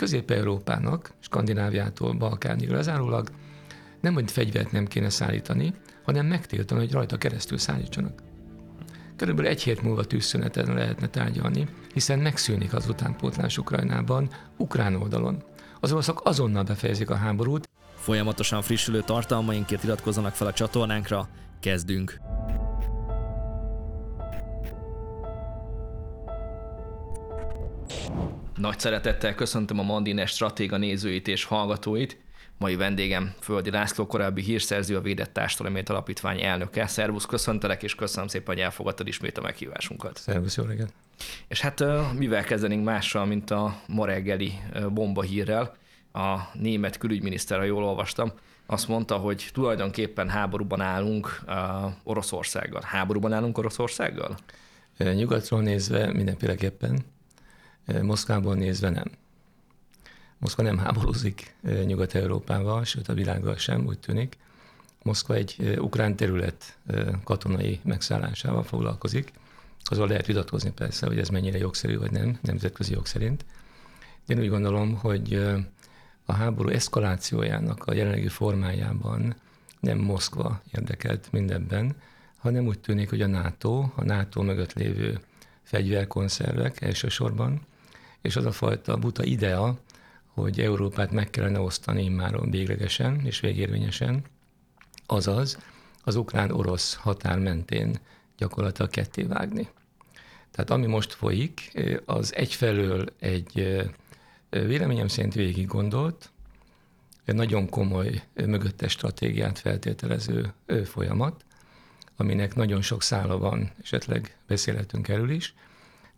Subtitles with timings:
[0.00, 3.28] Közép-Európának, Skandináviától Balkánig lezárólag
[4.00, 8.22] nem, hogy fegyvert nem kéne szállítani, hanem megtiltani, hogy rajta keresztül szállítsanak.
[9.16, 15.42] Körülbelül egy hét múlva tűzszüneten lehetne tárgyalni, hiszen megszűnik az utánpótlás Ukrajnában, ukrán oldalon.
[15.80, 17.68] Az oroszok azonnal befejezik a háborút.
[17.94, 21.28] Folyamatosan frissülő tartalmainkért iratkozzanak fel a csatornánkra,
[21.60, 22.20] kezdünk!
[28.60, 32.16] Nagy szeretettel köszöntöm a Mandines stratéga nézőit és hallgatóit.
[32.58, 36.86] Mai vendégem Földi László, korábbi hírszerző, a Védett Társadalomért Alapítvány elnöke.
[36.86, 40.18] Szervusz, köszöntelek, és köszönöm szépen, hogy elfogadtad ismét a meghívásunkat.
[40.18, 40.92] Szervusz, jó reggelt!
[41.48, 41.84] És hát
[42.18, 44.52] mivel kezdenénk mással, mint a ma reggeli
[44.88, 45.76] bomba hírrel,
[46.12, 48.32] a német külügyminiszter, ha jól olvastam,
[48.66, 51.54] azt mondta, hogy tulajdonképpen háborúban állunk uh,
[52.02, 52.82] Oroszországgal.
[52.84, 54.36] Háborúban állunk Oroszországgal?
[54.98, 57.04] Nyugatról nézve mindenféleképpen,
[58.02, 59.10] Moszkvából nézve nem.
[60.38, 61.54] Moszkva nem háborúzik
[61.84, 64.36] Nyugat-Európával, sőt a világgal sem, úgy tűnik.
[65.02, 66.78] Moszkva egy ukrán terület
[67.24, 69.32] katonai megszállásával foglalkozik.
[69.84, 73.44] Azon lehet vitatkozni persze, hogy ez mennyire jogszerű vagy nem, nemzetközi jog szerint.
[74.26, 75.34] Én úgy gondolom, hogy
[76.24, 79.34] a háború eszkalációjának a jelenlegi formájában
[79.80, 81.96] nem Moszkva érdekelt mindenben,
[82.38, 85.20] hanem úgy tűnik, hogy a NATO, a NATO mögött lévő
[85.62, 87.60] fegyverkonszervek elsősorban,
[88.22, 89.78] és az a fajta buta idea,
[90.26, 94.22] hogy Európát meg kellene osztani immáron véglegesen és végérvényesen,
[95.06, 95.58] azaz
[96.04, 97.98] az ukrán-orosz határ mentén
[98.36, 99.68] gyakorlatilag ketté vágni.
[100.50, 101.72] Tehát ami most folyik,
[102.04, 103.80] az egyfelől egy
[104.50, 106.30] véleményem szerint végig gondolt,
[107.24, 110.52] egy nagyon komoly mögöttes stratégiát feltételező
[110.84, 111.44] folyamat,
[112.16, 115.54] aminek nagyon sok szála van, esetleg beszélhetünk erről is,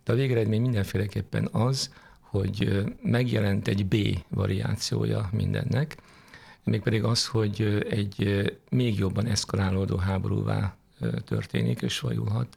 [0.03, 3.95] de a végeredmény mindenféleképpen az, hogy megjelent egy B
[4.29, 5.97] variációja mindennek,
[6.63, 10.75] mégpedig az, hogy egy még jobban eszkalálódó háborúvá
[11.25, 12.55] történik és fajulhat,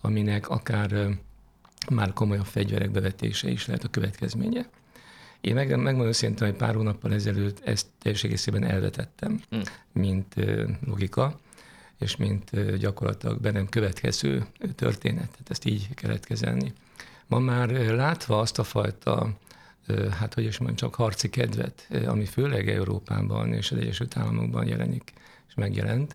[0.00, 1.18] aminek akár
[1.90, 4.68] már komolyabb fegyverek bevetése is lehet a következménye.
[5.40, 9.60] Én meg, megmondom őszintén, hogy pár hónappal ezelőtt ezt teljes egészében elvetettem, mm.
[9.92, 10.34] mint
[10.86, 11.38] logika,
[12.00, 15.30] és mint gyakorlatilag bennem következő történet.
[15.30, 16.72] Tehát ezt így kellett kezelni.
[17.26, 19.36] Ma már látva azt a fajta,
[20.10, 25.12] hát hogy is mondjam, csak harci kedvet, ami főleg Európában és az Egyesült Államokban jelenik
[25.48, 26.14] és megjelent,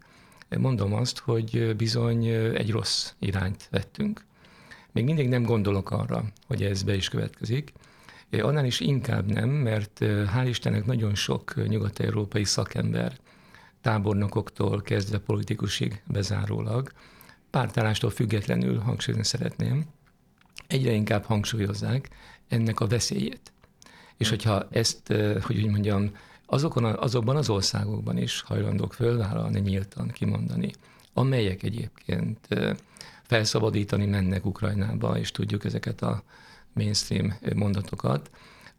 [0.57, 2.25] mondom azt, hogy bizony
[2.55, 4.25] egy rossz irányt vettünk.
[4.91, 7.73] Még mindig nem gondolok arra, hogy ez be is következik.
[8.31, 13.17] Annál is inkább nem, mert hál' Istennek nagyon sok nyugat-európai szakember,
[13.85, 16.91] tábornokoktól kezdve politikusig bezárólag,
[17.49, 19.85] pártállástól függetlenül hangsúlyozni szeretném,
[20.67, 22.09] egyre inkább hangsúlyozzák
[22.47, 23.51] ennek a veszélyét.
[24.17, 26.11] És hogyha ezt, hogy úgy mondjam,
[26.45, 30.71] azokon, azokban az országokban is hajlandók fölvállalni, nyíltan kimondani,
[31.13, 32.47] amelyek egyébként
[33.23, 36.23] felszabadítani mennek Ukrajnába, és tudjuk ezeket a
[36.73, 38.29] mainstream mondatokat,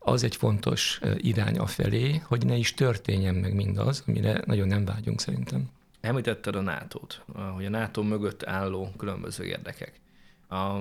[0.06, 5.20] az egy fontos irány felé, hogy ne is történjen meg mindaz, amire nagyon nem vágyunk
[5.20, 5.70] szerintem.
[6.00, 7.24] Említetted a NATO-t,
[7.54, 10.00] hogy a NATO mögött álló különböző érdekek.
[10.48, 10.78] A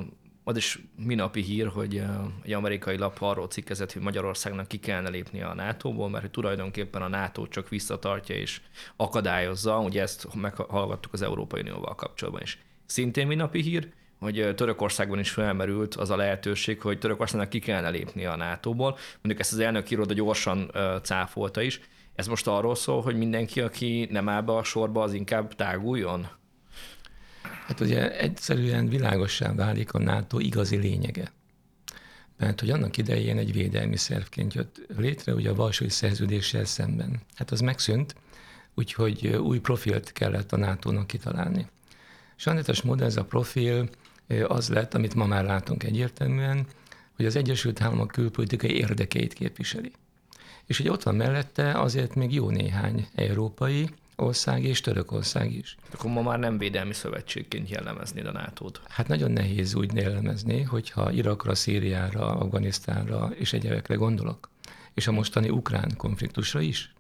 [0.47, 2.03] az is minapi hír, hogy
[2.44, 7.02] egy amerikai lap arról cikkezett, hogy Magyarországnak ki kellene lépni a NATO-ból, mert hogy tulajdonképpen
[7.02, 8.62] a NATO csak visszatartja és
[8.96, 12.62] akadályozza, ugye ezt meghallgattuk az Európai Unióval kapcsolatban is.
[12.85, 13.94] Szintén minapi hír,
[14.25, 18.97] hogy Törökországban is felmerült az a lehetőség, hogy Törökországnak ki kellene lépni a NATO-ból.
[19.13, 20.72] Mondjuk ezt az elnök iroda gyorsan
[21.03, 21.81] cáfolta is.
[22.16, 26.28] Ez most arról szól, hogy mindenki, aki nem áll be a sorba, az inkább táguljon?
[27.68, 31.31] Hát ugye egyszerűen világossá válik a NATO igazi lényege.
[32.38, 37.22] Mert hogy annak idején egy védelmi szervként jött létre, ugye a Varsói Szerződéssel szemben.
[37.35, 38.16] Hát az megszűnt,
[38.74, 41.68] úgyhogy új profilt kellett a NATO-nak kitalálni.
[42.35, 43.90] Sajnálatos módon ez a profil
[44.47, 46.66] az lett, amit ma már látunk egyértelműen,
[47.16, 49.91] hogy az Egyesült Államok külpolitikai érdekeit képviseli.
[50.66, 55.78] És hogy ott van mellette azért még jó néhány európai, ország és Törökország is.
[55.94, 58.82] Akkor ma már nem védelmi szövetségként jellemezni a nato -t.
[58.88, 64.49] Hát nagyon nehéz úgy jellemezni, hogyha Irakra, Szíriára, Afganisztánra és egyebekre gondolok.
[64.94, 66.94] És a mostani ukrán konfliktusra is.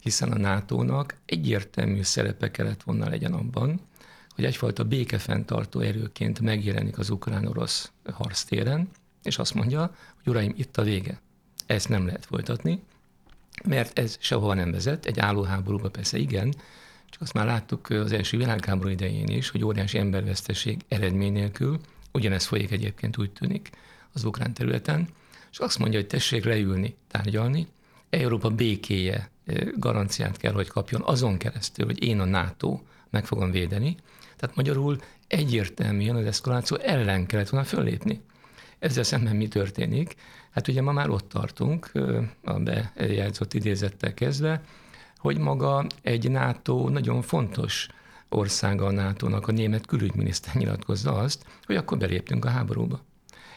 [0.00, 3.80] Hiszen a NATO-nak egyértelmű szerepe kellett volna legyen abban,
[4.34, 8.88] hogy egyfajta békefenntartó erőként megjelenik az ukrán-orosz harctéren,
[9.22, 9.80] és azt mondja,
[10.22, 11.20] hogy uraim, itt a vége.
[11.66, 12.82] Ezt nem lehet folytatni,
[13.64, 16.54] mert ez sehova nem vezet, egy állóháborúba persze igen,
[17.10, 21.80] csak azt már láttuk az első világháború idején is, hogy óriási emberveszteség eredmény nélkül,
[22.12, 23.70] ugyanez folyik egyébként úgy tűnik
[24.12, 25.08] az ukrán területen,
[25.50, 27.66] és azt mondja, hogy tessék leülni, tárgyalni,
[28.10, 29.30] Európa békéje
[29.76, 32.80] garanciát kell, hogy kapjon azon keresztül, hogy én a NATO
[33.10, 33.96] meg fogom védeni.
[34.42, 38.20] Tehát magyarul egyértelműen az eszkaláció ellen kellett volna föllépni.
[38.78, 40.14] Ezzel szemben mi történik?
[40.50, 41.92] Hát ugye ma már ott tartunk,
[42.44, 44.62] a bejegyzott idézettel kezdve,
[45.16, 47.88] hogy maga egy NATO nagyon fontos
[48.28, 53.00] országa a NATO-nak, a német külügyminiszter nyilatkozza azt, hogy akkor beléptünk a háborúba.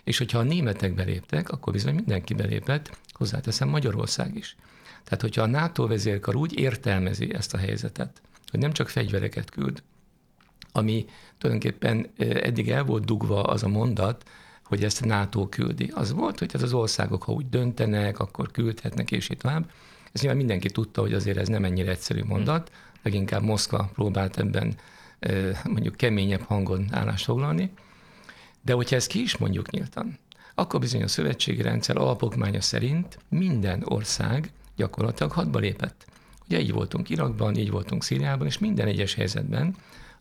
[0.03, 4.55] És hogyha a németek beléptek, akkor bizony mindenki belépett, hozzáteszem Magyarország is.
[5.03, 8.21] Tehát, hogyha a NATO vezérkar úgy értelmezi ezt a helyzetet,
[8.51, 9.83] hogy nem csak fegyvereket küld,
[10.75, 11.05] ami
[11.37, 14.23] tulajdonképpen eddig el volt dugva az a mondat,
[14.63, 15.91] hogy ezt a NATO küldi.
[15.93, 19.71] Az volt, hogy ez az országok, ha úgy döntenek, akkor küldhetnek, és így tovább.
[20.11, 22.71] Ez nyilván mindenki tudta, hogy azért ez nem ennyire egyszerű mondat,
[23.03, 24.75] leginkább Moszkva próbált ebben
[25.63, 27.71] mondjuk keményebb hangon állást foglalni.
[28.61, 30.17] De hogyha ezt ki is mondjuk nyíltan,
[30.55, 36.05] akkor bizony a szövetségi rendszer alapokmánya szerint minden ország gyakorlatilag hadba lépett.
[36.47, 39.75] Ugye így voltunk Irakban, így voltunk Szíriában, és minden egyes helyzetben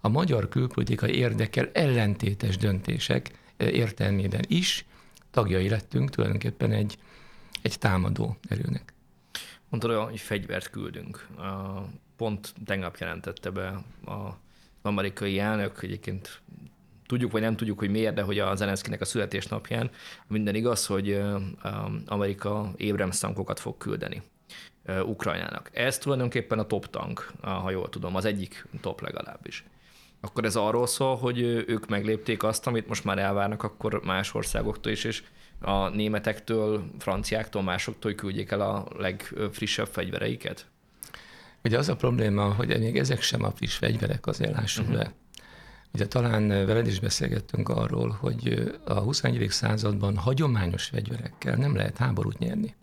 [0.04, 4.84] a magyar külpolitikai érdekel ellentétes döntések értelmében is
[5.30, 6.98] tagjai lettünk tulajdonképpen egy,
[7.62, 8.92] egy támadó erőnek.
[9.68, 11.28] Mondtad, hogy fegyvert küldünk.
[12.16, 14.32] Pont tegnap jelentette be az
[14.82, 16.40] amerikai elnök, egyébként
[17.06, 19.90] tudjuk vagy nem tudjuk, hogy miért, de hogy a Zelenszkinek a születésnapján
[20.26, 21.22] minden igaz, hogy
[22.06, 24.22] Amerika Abrams tankokat fog küldeni
[25.04, 25.70] Ukrajnának.
[25.72, 29.64] Ez tulajdonképpen a top tank, ha jól tudom, az egyik top legalábbis.
[30.24, 34.92] Akkor ez arról szól, hogy ők meglépték azt, amit most már elvárnak akkor más országoktól
[34.92, 35.22] is, és
[35.60, 40.66] a németektől, franciáktól, másoktól, hogy küldjék el a legfrissebb fegyvereiket?
[41.64, 45.02] Ugye az a probléma, hogy még ezek sem a friss fegyverek, azért lássuk uh-huh.
[45.02, 45.12] be.
[45.94, 49.50] Ugye talán veled is beszélgettünk arról, hogy a 21.
[49.50, 52.74] században hagyományos fegyverekkel nem lehet háborút nyerni.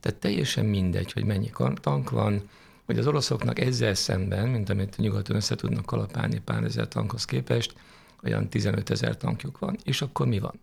[0.00, 1.50] Tehát teljesen mindegy, hogy mennyi
[1.80, 2.42] tank van,
[2.90, 7.74] hogy az oroszoknak ezzel szemben, mint amit nyugaton össze tudnak kalapálni pár ezer tankhoz képest,
[8.22, 9.76] olyan 15 ezer tankjuk van.
[9.84, 10.60] És akkor mi van?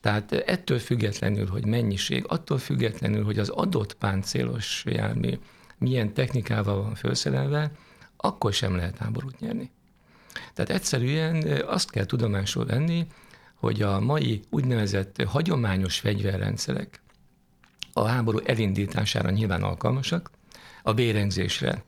[0.00, 5.38] Tehát ettől függetlenül, hogy mennyiség, attól függetlenül, hogy az adott páncélos jármű
[5.78, 7.72] milyen technikával van felszerelve,
[8.16, 9.70] akkor sem lehet háborút nyerni.
[10.54, 13.06] Tehát egyszerűen azt kell tudomásul venni,
[13.54, 17.00] hogy a mai úgynevezett hagyományos fegyverrendszerek
[17.92, 20.30] a háború elindítására nyilván alkalmasak,
[20.82, 21.84] a bérengzésre,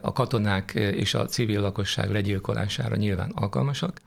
[0.00, 4.00] a katonák és a civil lakosság legyilkolására nyilván alkalmasak,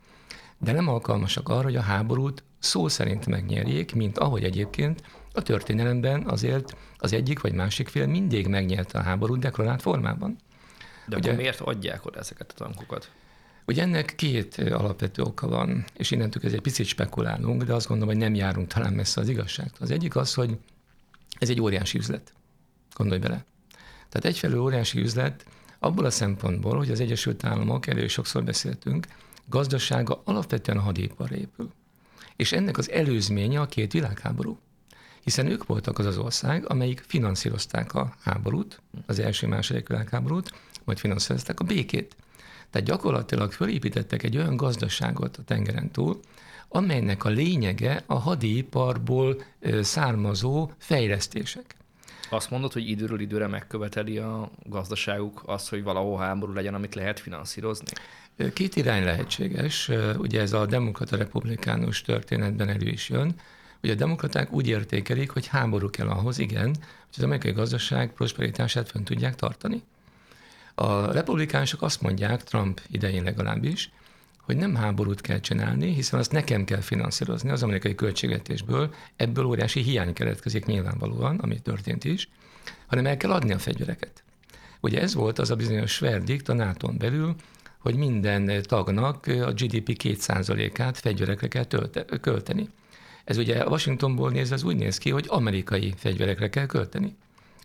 [0.58, 5.02] de nem alkalmasak arra, hogy a háborút szó szerint megnyerjék, mint ahogy egyébként
[5.34, 10.38] a történelemben azért az egyik vagy másik fél mindig megnyerte a háborút deklarált formában.
[11.08, 13.12] De Ugye, akkor miért adják oda ezeket a tankokat?
[13.66, 18.14] Ugye ennek két alapvető oka van, és innentől ez egy picit spekulálunk, de azt gondolom,
[18.14, 19.80] hogy nem járunk talán messze az igazságtól.
[19.80, 20.58] Az egyik az, hogy
[21.40, 22.34] ez egy óriási üzlet.
[22.96, 23.46] Gondolj bele.
[24.10, 25.46] Tehát egyfelől óriási üzlet
[25.80, 29.08] abból a szempontból, hogy az Egyesült Államok, erről sokszor beszéltünk,
[29.46, 31.72] gazdasága alapvetően a hadipar épül.
[32.36, 34.60] És ennek az előzménye a két világháború.
[35.24, 40.52] Hiszen ők voltak az az ország, amelyik finanszírozták a háborút, az első-második világháborút,
[40.84, 42.16] majd finanszírozták a békét.
[42.70, 46.20] Tehát gyakorlatilag fölépítettek egy olyan gazdaságot a tengeren túl,
[46.68, 49.44] amelynek a lényege a hadiiparból
[49.82, 51.76] származó fejlesztések.
[52.30, 57.20] Azt mondod, hogy időről időre megköveteli a gazdaságuk azt, hogy valahol háború legyen, amit lehet
[57.20, 57.92] finanszírozni?
[58.54, 59.90] Két irány lehetséges.
[60.18, 63.36] Ugye ez a demokrata republikánus történetben elő is jön.
[63.84, 68.90] Ugye a demokraták úgy értékelik, hogy háború kell ahhoz, igen, hogy az amerikai gazdaság prosperitását
[68.90, 69.84] fönn tudják tartani.
[70.76, 73.92] A republikánusok azt mondják, Trump idején legalábbis,
[74.50, 79.82] hogy nem háborút kell csinálni, hiszen azt nekem kell finanszírozni az amerikai költségvetésből, ebből óriási
[79.82, 82.30] hiány keletkezik nyilvánvalóan, ami történt is,
[82.88, 84.24] hanem el kell adni a fegyvereket.
[84.80, 87.36] Ugye ez volt az a bizonyos verdikt a nato belül,
[87.78, 92.70] hogy minden tagnak a GDP 2%-át fegyverekre kell tölte, költeni.
[93.24, 97.16] Ez ugye Washingtonból nézve az úgy néz ki, hogy amerikai fegyverekre kell költeni.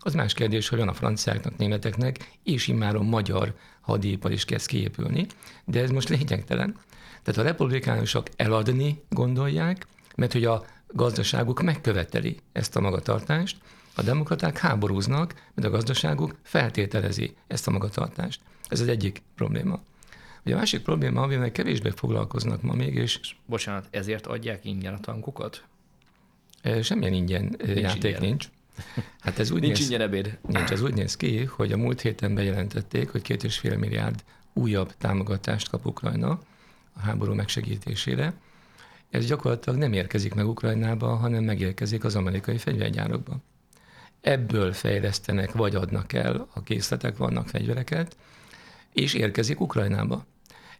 [0.05, 5.27] Az más kérdés, hogy van a franciáknak, németeknek, és immáron magyar hadipar is kezd kiépülni,
[5.65, 6.77] de ez most lényegtelen.
[7.23, 13.57] Tehát a republikánusok eladni gondolják, mert hogy a gazdaságuk megköveteli ezt a magatartást,
[13.95, 18.41] a demokraták háborúznak, mert a gazdaságuk feltételezi ezt a magatartást.
[18.67, 19.79] Ez az egyik probléma.
[20.43, 23.35] Ugye a másik probléma, amivel kevésbé foglalkoznak ma még, és...
[23.45, 25.63] Bocsánat, ezért adják ingyen a tankokat?
[26.81, 28.21] Semmilyen ingyen nincs játék ingyen.
[28.21, 28.47] nincs.
[29.19, 30.37] Hát ez úgy nincs néz, ingyen ebéd.
[30.47, 34.23] Nincs, ez úgy néz ki, hogy a múlt héten bejelentették, hogy két és fél milliárd
[34.53, 36.39] újabb támogatást kap Ukrajna
[36.93, 38.33] a háború megsegítésére.
[39.09, 43.37] ez gyakorlatilag nem érkezik meg Ukrajnába, hanem megérkezik az amerikai fegyvergyárakba.
[44.21, 48.15] Ebből fejlesztenek, vagy adnak el, a készletek vannak fegyvereket,
[48.93, 50.25] és érkezik Ukrajnába.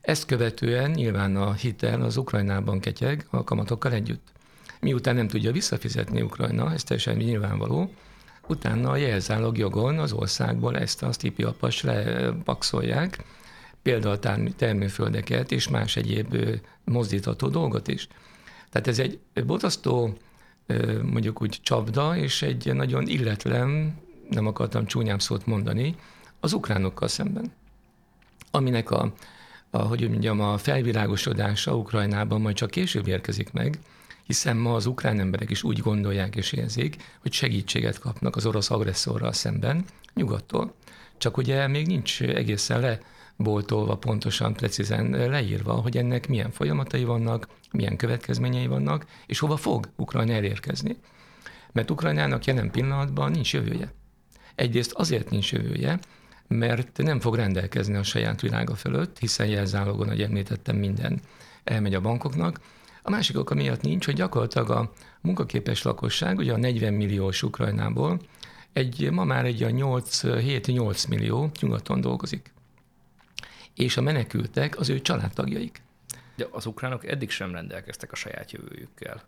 [0.01, 4.31] Ezt követően nyilván a hitel az Ukrajnában ketyeg a kamatokkal együtt.
[4.85, 7.93] Miután nem tudja visszafizetni Ukrajna, ez teljesen nyilvánvaló,
[8.47, 13.23] utána a jelzálog jogon az országból ezt a stipiapas lepakszolják,
[13.81, 14.19] például
[14.55, 16.37] termőföldeket és más egyéb
[16.83, 18.07] mozdítható dolgot is.
[18.69, 20.17] Tehát ez egy borzasztó
[21.03, 23.97] mondjuk úgy csapda, és egy nagyon illetlen,
[24.29, 25.95] nem akartam csúnyább szót mondani,
[26.39, 27.51] az ukránokkal szemben.
[28.51, 29.13] Aminek a,
[29.69, 33.79] a hogy mondjam, a felvilágosodása Ukrajnában majd csak később érkezik meg,
[34.25, 38.71] hiszen ma az ukrán emberek is úgy gondolják és érzik, hogy segítséget kapnak az orosz
[38.71, 40.73] agresszorral szemben nyugattól.
[41.17, 42.99] Csak ugye még nincs egészen le
[43.35, 49.89] boltolva, pontosan, precízen leírva, hogy ennek milyen folyamatai vannak, milyen következményei vannak, és hova fog
[49.95, 50.97] Ukrajna elérkezni.
[51.71, 53.93] Mert Ukrajnának jelen pillanatban nincs jövője.
[54.55, 55.99] Egyrészt azért nincs jövője,
[56.47, 61.19] mert nem fog rendelkezni a saját világa fölött, hiszen jelzálogon, ahogy említettem, minden
[61.63, 62.59] elmegy a bankoknak.
[63.07, 68.19] A másik oka miatt nincs, hogy gyakorlatilag a munkaképes lakosság, ugye a 40 milliós Ukrajnából,
[68.73, 72.53] egy, ma már egy a 7-8 millió nyugaton dolgozik
[73.75, 75.81] és a menekültek az ő családtagjaik.
[76.35, 79.23] De az ukránok eddig sem rendelkeztek a saját jövőjükkel.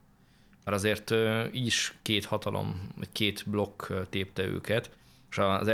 [0.63, 1.11] Mert azért
[1.51, 4.89] így is két hatalom, vagy két blokk tépte őket,
[5.29, 5.71] és az,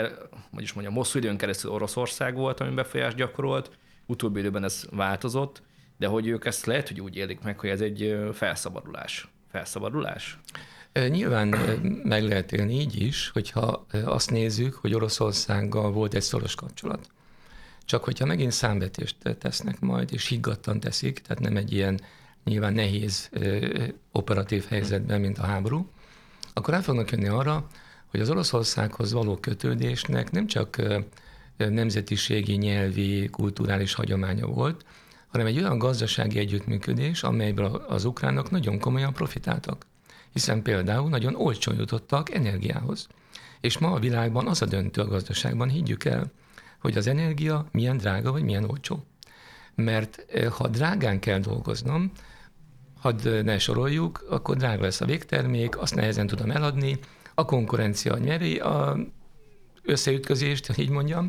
[0.53, 3.71] hogy is mondjam, hosszú időn keresztül Oroszország volt, ami befolyást gyakorolt,
[4.05, 5.61] utóbbi időben ez változott,
[5.97, 9.27] de hogy ők ezt lehet, hogy úgy élik meg, hogy ez egy felszabadulás.
[9.51, 10.39] Felszabadulás?
[11.07, 11.47] Nyilván
[12.03, 17.07] meg lehet élni így is, hogyha azt nézzük, hogy Oroszországgal volt egy szoros kapcsolat.
[17.85, 22.01] Csak hogyha megint számvetést tesznek majd, és higgadtan teszik, tehát nem egy ilyen
[22.43, 23.29] nyilván nehéz
[24.11, 25.89] operatív helyzetben, mint a háború,
[26.53, 27.67] akkor el fognak jönni arra,
[28.07, 30.81] hogy az Oroszországhoz való kötődésnek nem csak
[31.57, 34.85] nemzetiségi, nyelvi, kulturális hagyománya volt,
[35.33, 39.85] hanem egy olyan gazdasági együttműködés, amelyből az ukránok nagyon komolyan profitáltak.
[40.33, 43.07] Hiszen például nagyon olcsón jutottak energiához.
[43.61, 46.31] És ma a világban az a döntő a gazdaságban, higgyük el,
[46.79, 49.03] hogy az energia milyen drága, vagy milyen olcsó.
[49.75, 52.11] Mert eh, ha drágán kell dolgoznom,
[52.99, 56.99] hadd eh, ne soroljuk, akkor drága lesz a végtermék, azt nehezen tudom eladni,
[57.33, 58.97] a konkurencia nyeri a
[59.83, 61.25] összeütközést, így mondjam.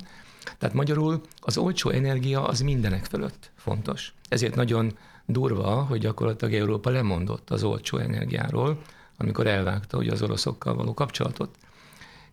[0.59, 4.15] Tehát magyarul az olcsó energia az mindenek fölött fontos.
[4.29, 4.97] Ezért nagyon
[5.27, 8.83] durva, hogy gyakorlatilag Európa lemondott az olcsó energiáról,
[9.17, 11.57] amikor elvágta ugye az oroszokkal való kapcsolatot.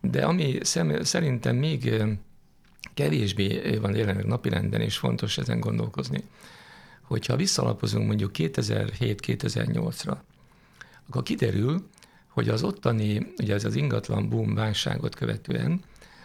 [0.01, 2.03] De ami szem, szerintem még
[2.93, 6.23] kevésbé van jelenleg napirenden, és fontos ezen gondolkozni,
[7.01, 10.15] hogyha visszalapozunk mondjuk 2007-2008-ra,
[11.07, 11.87] akkor kiderül,
[12.27, 15.81] hogy az ottani, ugye ez az ingatlan boom válságot követően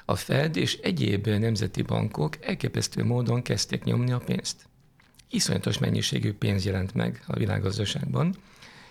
[0.08, 4.68] a Fed és egyéb nemzeti bankok elképesztő módon kezdték nyomni a pénzt.
[5.30, 8.34] Iszonyatos mennyiségű pénz jelent meg a világgazdaságban,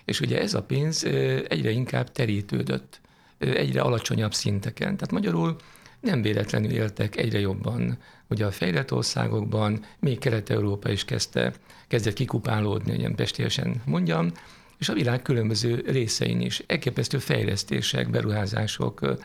[0.05, 1.03] és ugye ez a pénz
[1.47, 3.01] egyre inkább terítődött,
[3.37, 4.97] egyre alacsonyabb szinteken.
[4.97, 5.55] Tehát magyarul
[5.99, 7.97] nem véletlenül éltek egyre jobban.
[8.27, 11.53] Ugye a fejlett országokban, még Kelet-Európa is kezdte,
[11.87, 14.31] kezdett kikupálódni, ilyen pestélyesen mondjam,
[14.77, 16.63] és a világ különböző részein is.
[16.67, 19.17] Elképesztő fejlesztések, beruházások,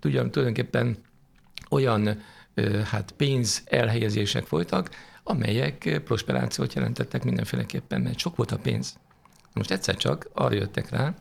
[0.00, 0.96] tudjam, tulajdonképpen
[1.70, 2.22] olyan
[2.84, 4.90] hát pénz elhelyezések folytak,
[5.22, 8.98] amelyek prosperációt jelentettek mindenféleképpen, mert sok volt a pénz.
[9.52, 11.14] Most egyszer csak arra jöttek rá,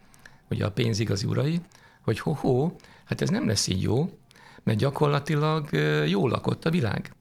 [0.48, 1.62] hogy a pénz igazi urai,
[2.02, 2.72] hogy ho-ho,
[3.06, 4.18] hát ez nem lesz így jó,
[4.64, 5.70] mert gyakorlatilag
[6.08, 7.12] jól lakott a világ.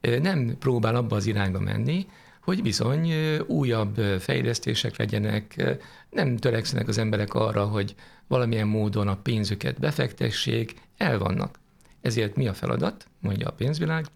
[0.00, 2.06] Nem próbál abba az irányba menni,
[2.42, 3.12] hogy bizony
[3.46, 5.76] újabb fejlesztések legyenek,
[6.10, 7.94] nem törekszenek az emberek arra, hogy
[8.26, 11.58] valamilyen módon a pénzüket befektessék, el vannak.
[12.00, 14.06] Ezért mi a feladat, mondja a pénzvilág,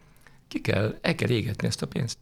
[0.49, 2.19] ki kell, el kell égetni ezt a pénzt.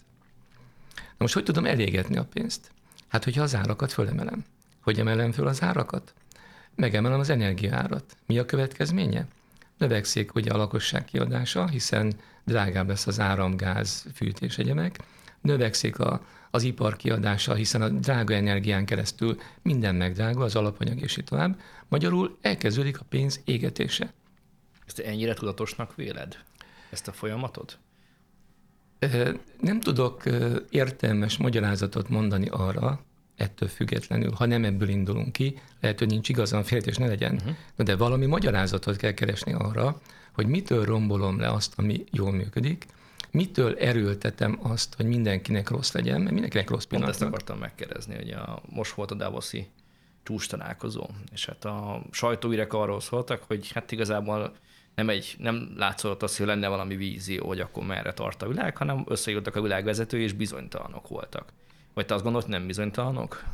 [0.95, 2.71] Na most hogy tudom elégetni a pénzt?
[3.09, 4.45] Hát, hogyha az árakat fölemelem.
[4.81, 6.15] Hogy emelem föl az árakat?
[6.75, 8.17] Megemelem az energiaárat.
[8.27, 9.27] Mi a következménye?
[9.79, 12.13] növekszik ugye a lakosság kiadása, hiszen
[12.45, 14.99] drágább lesz az áram, gáz, fűtés, egyemek,
[15.45, 21.17] növekszik a, az ipar kiadása, hiszen a drága energián keresztül minden megdrágul, az alapanyag és
[21.17, 21.61] így tovább.
[21.89, 24.13] Magyarul elkezdődik a pénz égetése.
[24.87, 26.37] Ezt ennyire tudatosnak véled,
[26.91, 27.79] ezt a folyamatot?
[29.61, 30.23] Nem tudok
[30.71, 33.01] értelmes magyarázatot mondani arra,
[33.37, 37.55] ettől függetlenül, ha nem ebből indulunk ki, lehet, hogy nincs igazán féltés ne legyen, uh-huh.
[37.77, 40.01] de valami magyarázatot kell keresni arra,
[40.33, 42.87] hogy mitől rombolom le azt, ami jól működik,
[43.35, 47.11] mitől erőltetem azt, hogy mindenkinek rossz legyen, mert mindenkinek rossz pillanat.
[47.11, 49.67] Ezt akartam megkérdezni, hogy a, most volt a Davoszi
[50.23, 54.53] csúcs találkozó, és hát a sajtóírek arról szóltak, hogy hát igazából
[54.95, 58.77] nem, egy, nem látszott az, hogy lenne valami vízió, hogy akkor merre tart a világ,
[58.77, 61.53] hanem összejöttek a világvezetői, és bizonytalanok voltak.
[61.95, 63.45] Vagy te azt gondolod, nem bizonytalanok?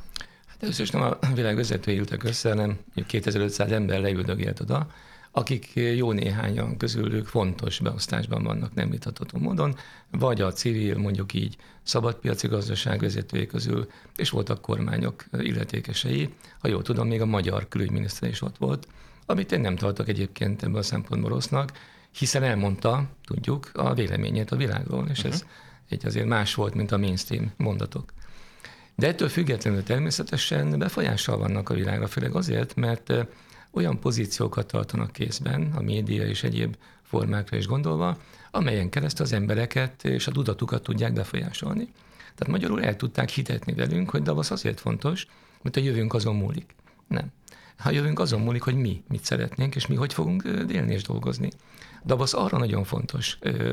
[0.46, 4.90] Hát először is nem a világvezetői ültek össze, hanem 2500 ember leüldögélt oda,
[5.32, 9.76] akik jó néhányan közülük fontos beosztásban vannak nem vitatható módon,
[10.10, 16.34] vagy a civil, mondjuk így szabadpiaci gazdaság vezetői közül, és voltak kormányok illetékesei.
[16.58, 18.86] Ha jól tudom, még a magyar külügyminiszter is ott volt,
[19.26, 21.72] amit én nem tartok egyébként ebből a szempontból rossznak,
[22.10, 25.32] hiszen elmondta, tudjuk, a véleményét a világról, és uh-huh.
[25.32, 25.44] ez
[25.88, 28.12] egy azért más volt, mint a mainstream mondatok.
[28.94, 33.12] De ettől függetlenül természetesen befolyással vannak a világra, főleg azért, mert
[33.70, 38.18] olyan pozíciókat tartanak készben, a média és egyéb formákra is gondolva,
[38.50, 41.88] amelyen keresztül az embereket és a tudatukat tudják befolyásolni.
[42.34, 45.26] Tehát magyarul el tudták hitetni velünk, hogy Davos azért fontos,
[45.62, 46.74] mert a jövőnk azon múlik.
[47.08, 47.32] Nem.
[47.84, 51.50] A jövőnk azon múlik, hogy mi mit szeretnénk, és mi hogy fogunk élni és dolgozni.
[52.04, 53.72] Davos arra nagyon fontos ö,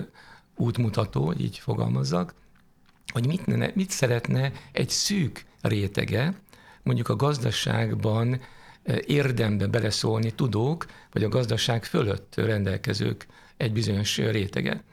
[0.56, 2.34] útmutató, hogy így fogalmazzak,
[3.13, 6.34] hogy mit, mit szeretne egy szűk rétege,
[6.84, 8.42] mondjuk a gazdaságban
[9.06, 13.27] érdembe beleszólni tudók, vagy a gazdaság fölött rendelkezők
[13.58, 14.84] egy bizonyos rétege.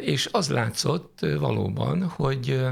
[0.00, 2.66] És az látszott valóban, hogy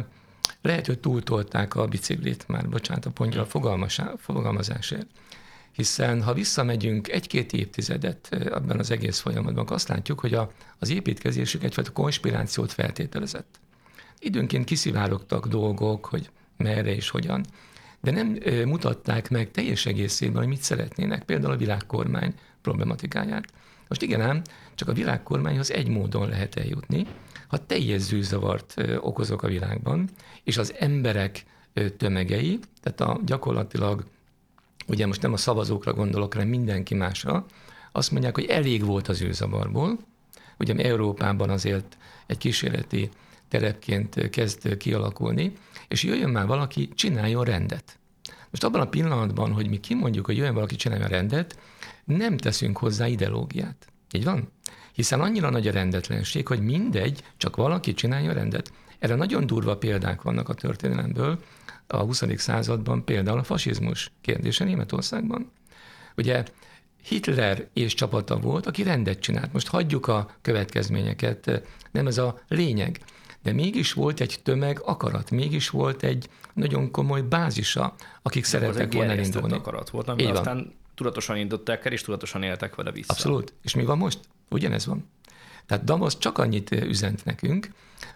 [0.63, 5.07] lehet, hogy túltolták a biciklit, már bocsánat a pontja a fogalmazásért.
[5.73, 11.63] Hiszen ha visszamegyünk egy-két évtizedet ebben az egész folyamatban, azt látjuk, hogy a, az építkezésük
[11.63, 13.61] egyfajta konspirációt feltételezett.
[14.19, 17.45] Időnként kiszivárogtak dolgok, hogy merre és hogyan
[18.03, 23.45] de nem mutatták meg teljes egészében, hogy mit szeretnének, például a világkormány problematikáját.
[23.89, 24.43] Most igen ám,
[24.75, 27.07] csak a világkormányhoz egy módon lehet eljutni,
[27.49, 30.09] ha teljes zűzavart okozok a világban,
[30.45, 31.45] és az emberek
[31.97, 34.05] tömegei, tehát a gyakorlatilag,
[34.87, 37.47] ugye most nem a szavazókra gondolok, hanem mindenki másra,
[37.93, 39.99] azt mondják, hogy elég volt az űrzavarból,
[40.59, 43.09] ugye Európában azért egy kísérleti
[43.53, 45.53] terepként kezd kialakulni,
[45.89, 47.99] és jöjjön már valaki, csináljon rendet.
[48.51, 51.59] Most abban a pillanatban, hogy mi kimondjuk, hogy jöjjön valaki, csináljon rendet,
[52.05, 53.87] nem teszünk hozzá ideológiát.
[54.13, 54.53] Így van?
[54.93, 58.73] Hiszen annyira nagy a rendetlenség, hogy mindegy, csak valaki csinálja rendet.
[58.99, 61.39] Erre nagyon durva példák vannak a történelemből,
[61.87, 62.23] a 20.
[62.37, 65.53] században például a fasizmus kérdése Németországban.
[66.17, 66.45] Ugye
[67.03, 69.53] Hitler és csapata volt, aki rendet csinált.
[69.53, 73.01] Most hagyjuk a következményeket, nem ez a lényeg
[73.43, 79.13] de mégis volt egy tömeg akarat, mégis volt egy nagyon komoly bázisa, akik szerettek volna
[79.13, 79.53] elindulni.
[79.53, 83.13] akarat volt, ami aztán tudatosan indították el, és tudatosan éltek vele vissza.
[83.13, 83.53] Abszolút.
[83.63, 84.19] És mi van most?
[84.51, 85.09] Ugyanez van.
[85.67, 87.69] Tehát Damos csak annyit üzent nekünk,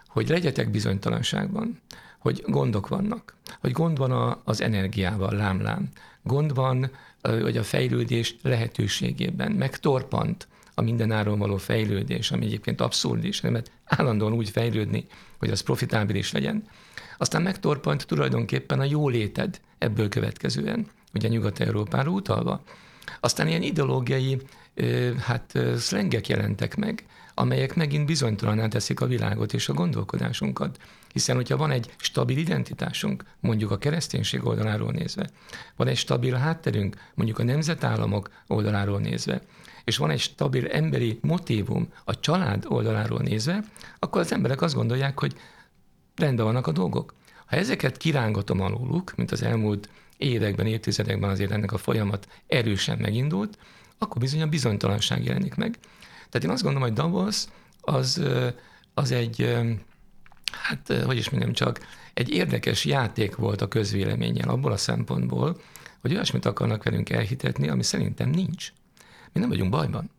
[0.09, 1.81] hogy legyetek bizonytalanságban,
[2.19, 5.89] hogy gondok vannak, hogy gond van az energiával, lámlám,
[6.23, 6.91] gond van
[7.23, 13.71] hogy a fejlődés lehetőségében, meg torpant a mindenáron való fejlődés, ami egyébként abszurd is, mert
[13.85, 15.07] állandóan úgy fejlődni,
[15.39, 16.65] hogy az profitábilis legyen.
[17.19, 22.62] Aztán megtorpant tulajdonképpen a jóléted ebből következően, ugye Nyugat-Európára utalva.
[23.21, 24.41] Aztán ilyen ideológiai
[25.19, 30.79] hát szlengek jelentek meg, amelyek megint bizonytalaná teszik a világot és a gondolkodásunkat.
[31.12, 35.31] Hiszen, hogyha van egy stabil identitásunk, mondjuk a kereszténység oldaláról nézve,
[35.77, 39.43] van egy stabil hátterünk, mondjuk a nemzetállamok oldaláról nézve,
[39.87, 43.64] és van egy stabil emberi motívum a család oldaláról nézve,
[43.99, 45.35] akkor az emberek azt gondolják, hogy
[46.16, 47.14] rendben vannak a dolgok.
[47.46, 53.59] Ha ezeket kirángatom alóluk, mint az elmúlt években, évtizedekben azért ennek a folyamat erősen megindult,
[53.99, 55.79] akkor bizony a bizonytalanság jelenik meg.
[56.29, 57.44] Tehát én azt gondolom, hogy Davos
[57.81, 58.22] az,
[58.94, 59.57] az egy,
[60.51, 61.81] hát hogy is mondjam csak,
[62.14, 65.61] egy érdekes játék volt a közvéleménnyel abból a szempontból,
[66.01, 68.72] hogy olyasmit akarnak velünk elhitetni, ami szerintem nincs.
[69.37, 70.11] Mi nem vagyunk bajban.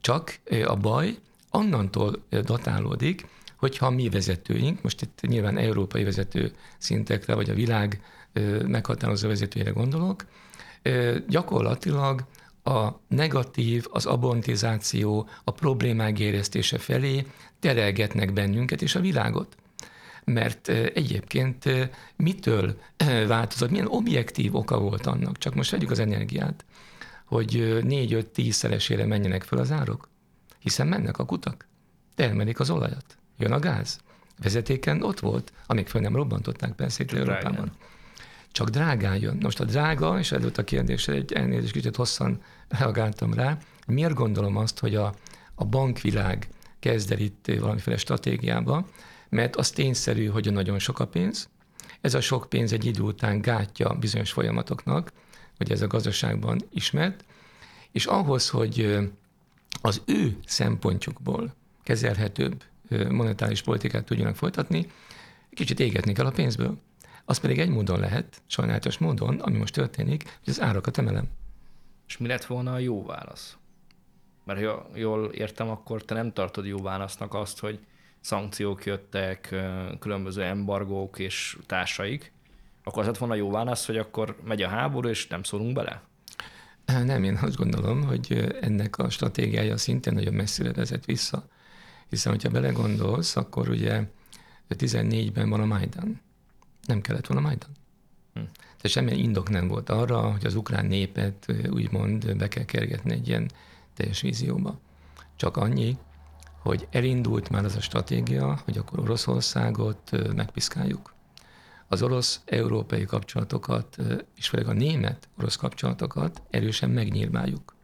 [0.00, 1.18] Csak a baj
[1.50, 8.02] annantól datálódik, hogyha mi vezetőink, most itt nyilván európai vezető szintekre, vagy a világ
[8.66, 10.24] meghatározó vezetőjére gondolok,
[11.28, 12.24] gyakorlatilag
[12.64, 17.26] a negatív, az abontizáció, a problémák éreztése felé
[17.60, 19.56] terelgetnek bennünket és a világot.
[20.24, 21.64] Mert egyébként
[22.16, 22.78] mitől
[23.26, 26.64] változott, milyen objektív oka volt annak, csak most vegyük az energiát
[27.32, 30.08] hogy 4-5-10 szeresére menjenek fel az árok?
[30.58, 31.68] Hiszen mennek a kutak,
[32.14, 34.00] termelik az olajat, jön a gáz.
[34.42, 37.72] Vezetéken ott volt, amíg föl nem robbantották persze itt Európában.
[38.50, 39.38] Csak drágán jön.
[39.40, 44.56] Most a drága, és előtt a kérdésre egy elnézést kicsit hosszan reagáltam rá, miért gondolom
[44.56, 45.14] azt, hogy a,
[45.54, 46.48] a bankvilág
[46.80, 48.88] kezd el itt valamiféle stratégiába,
[49.28, 51.48] mert az tényszerű, hogy nagyon sok a pénz,
[52.00, 55.12] ez a sok pénz egy idő után gátja bizonyos folyamatoknak,
[55.56, 57.24] hogy ez a gazdaságban ismert,
[57.90, 58.98] és ahhoz, hogy
[59.82, 62.64] az ő szempontjukból kezelhetőbb
[63.08, 64.86] monetáris politikát tudjanak folytatni,
[65.50, 66.78] kicsit égetni kell a pénzből.
[67.24, 71.28] Az pedig egy módon lehet, sajnálatos módon, ami most történik, hogy az árakat emelem.
[72.06, 73.56] És mi lett volna a jó válasz?
[74.44, 77.78] Mert ha jól értem, akkor te nem tartod jó válasznak azt, hogy
[78.20, 79.54] szankciók jöttek,
[79.98, 82.32] különböző embargók és társaik,
[82.84, 86.02] akkor az lett volna jó válasz, hogy akkor megy a háború, és nem szólunk bele?
[86.84, 91.48] Nem, én azt gondolom, hogy ennek a stratégiája szintén nagyon messzire vezet vissza.
[92.08, 94.02] Hiszen, hogyha belegondolsz, akkor ugye
[94.68, 96.20] 14-ben van a Majdan.
[96.86, 97.70] Nem kellett volna Majdan.
[98.34, 98.40] Hm.
[98.62, 103.28] Tehát semmilyen indok nem volt arra, hogy az ukrán népet úgymond be kell kergetni egy
[103.28, 103.50] ilyen
[103.94, 104.78] teljes vízióba.
[105.36, 105.96] Csak annyi,
[106.58, 111.14] hogy elindult már az a stratégia, hogy akkor Oroszországot megpiszkáljuk.
[111.92, 113.96] Az orosz-európai kapcsolatokat,
[114.36, 117.74] és főleg a német-orosz kapcsolatokat erősen megnyírváljuk.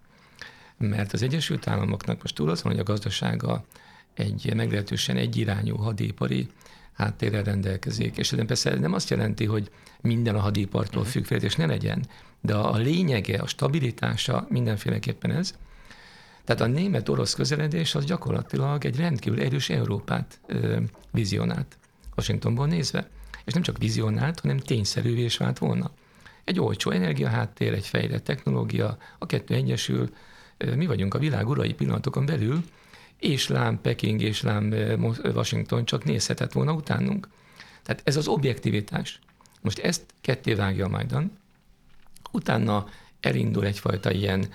[0.76, 3.64] Mert az Egyesült Államoknak most túl az van, hogy a gazdasága
[4.14, 6.48] egy meglehetősen egyirányú hadipari
[6.92, 8.16] háttérrel rendelkezik.
[8.16, 11.10] És ez persze nem azt jelenti, hogy minden a hadipartól mhm.
[11.10, 12.06] függ, és ne legyen,
[12.40, 15.54] de a lényege, a stabilitása mindenféleképpen ez,
[16.44, 21.78] tehát a német-orosz közeledés az gyakorlatilag egy rendkívül erős Európát ö, vizionált,
[22.16, 23.08] Washingtonból nézve.
[23.48, 25.90] És nem csak vizionált, hanem tényszerűvé is vált volna.
[26.44, 30.14] Egy olcsó energiaháttér, egy fejlett technológia, a kettő egyesül,
[30.76, 32.64] mi vagyunk a világ urai pillanatokon belül,
[33.18, 34.74] és lám Peking és lám
[35.24, 37.28] Washington csak nézhetett volna utánunk.
[37.82, 39.18] Tehát ez az objektivitás.
[39.60, 41.32] Most ezt ketté vágja a Majdan,
[42.30, 42.86] utána
[43.20, 44.52] elindul egyfajta ilyen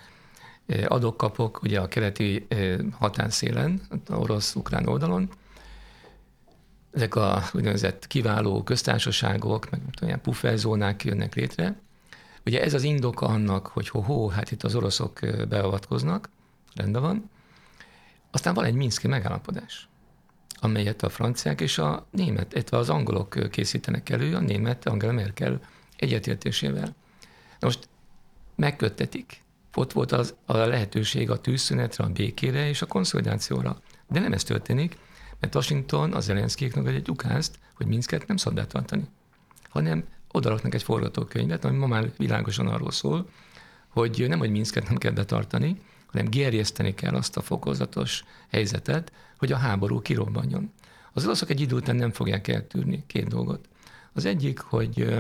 [0.88, 2.48] adok-kapok ugye a keleti
[2.92, 5.30] határszélen, a orosz-ukrán oldalon.
[6.94, 11.76] Ezek a úgynevezett kiváló köztársaságok, meg olyan pufferzónák jönnek létre.
[12.46, 16.30] Ugye ez az indoka annak, hogy ho-ho, hát itt az oroszok beavatkoznak,
[16.76, 17.30] rendben van.
[18.32, 19.88] Aztán van egy Minszki megállapodás,
[20.60, 25.62] amelyet a franciák és a német, illetve az angolok készítenek elő, a német Angela Merkel
[25.96, 26.96] egyetértésével.
[27.60, 27.90] Na most
[28.56, 29.42] megköttetik
[29.76, 33.78] ott volt az, a lehetőség a tűzszünetre, a békére és a konszolidációra.
[34.08, 34.98] De nem ez történik,
[35.44, 39.08] mert Washington az Zelenszkéknak egy ukázt, hogy Minsket nem szabad betartani,
[39.70, 43.30] hanem odaraknak egy forgatókönyvet, ami ma már világosan arról szól,
[43.88, 49.52] hogy nem, hogy Minsket nem kell betartani, hanem gerjeszteni kell azt a fokozatos helyzetet, hogy
[49.52, 50.72] a háború kirobbanjon.
[51.14, 53.68] Az oroszok egy idő után nem fogják eltűrni két dolgot.
[54.14, 55.16] Az egyik, hogy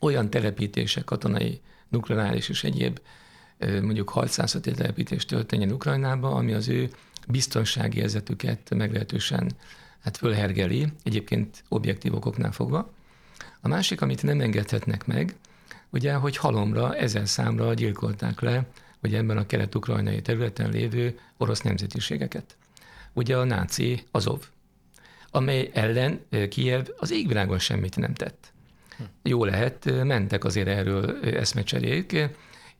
[0.00, 3.00] olyan telepítések, katonai, nukleáris és egyéb
[3.58, 6.90] mondjuk harcászati telepítés történjen Ukrajnába, ami az ő
[7.28, 9.52] biztonsági érzetüket meglehetősen
[10.02, 12.92] hát fölhergeli, egyébként objektív okoknál fogva.
[13.60, 15.34] A másik, amit nem engedhetnek meg,
[15.90, 18.66] ugye, hogy halomra, ezer számra gyilkolták le,
[19.02, 22.56] ugye ebben a kelet-ukrajnai területen lévő orosz nemzetiségeket.
[23.12, 24.40] Ugye a náci Azov,
[25.30, 28.52] amely ellen Kiev az égvilágon semmit nem tett.
[28.96, 29.02] Hm.
[29.22, 32.28] Jó lehet, mentek azért erről eszmecserék,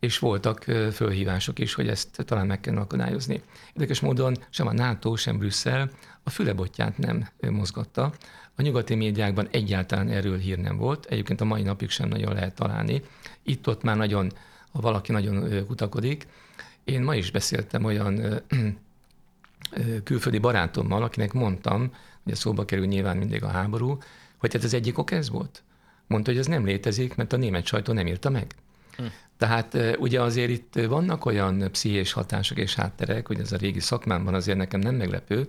[0.02, 0.62] és voltak
[0.92, 3.42] fölhívások is, hogy ezt talán meg kell akadályozni.
[3.72, 5.90] Érdekes módon sem a NATO, sem Brüsszel
[6.22, 8.12] a fülebotját nem mozgatta.
[8.56, 12.54] A nyugati médiákban egyáltalán erről hír nem volt, egyébként a mai napig sem nagyon lehet
[12.54, 13.02] találni.
[13.42, 14.32] Itt-ott már nagyon,
[14.72, 16.26] ha valaki nagyon kutakodik.
[16.84, 18.42] Én ma is beszéltem olyan
[20.04, 23.98] külföldi barátommal, akinek mondtam, hogy a szóba kerül nyilván mindig a háború,
[24.36, 25.62] hogy hát az egyik ok ez volt.
[26.06, 28.54] Mondta, hogy ez nem létezik, mert a német sajtó nem írta meg.
[28.96, 29.04] Hm.
[29.38, 34.34] Tehát ugye azért itt vannak olyan pszichés hatások és hátterek, hogy ez a régi szakmámban
[34.34, 35.48] azért nekem nem meglepő,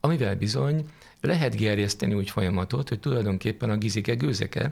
[0.00, 0.84] amivel bizony
[1.20, 4.70] lehet gerjeszteni úgy folyamatot, hogy tulajdonképpen a gizike gőzeke,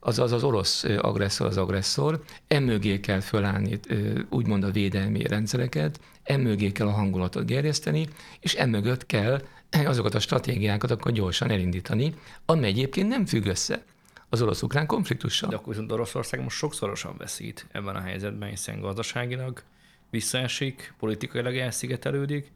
[0.00, 3.80] azaz az orosz agresszor az agresszor, emögé kell fölállni
[4.28, 8.08] úgymond a védelmi rendszereket, emögé kell a hangulatot gerjeszteni,
[8.40, 12.14] és emögött kell azokat a stratégiákat akkor gyorsan elindítani,
[12.46, 13.82] ami egyébként nem függ össze
[14.30, 15.48] az orosz-ukrán konfliktussal.
[15.48, 19.62] De akkor viszont Oroszország most sokszorosan veszít ebben a helyzetben, hiszen gazdaságilag
[20.10, 22.52] visszaesik, politikailag elszigetelődik,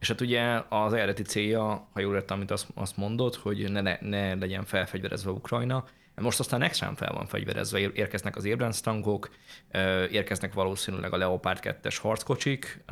[0.00, 3.98] és hát ugye az eredeti célja, ha jól értem, amit azt, azt mondod, hogy ne,
[4.00, 9.30] ne legyen felfegyverezve Ukrajna, most aztán extrán fel van fegyverezve, érkeznek az Abrams tankok,
[10.10, 12.84] érkeznek valószínűleg a Leopard 2-es harckocsik.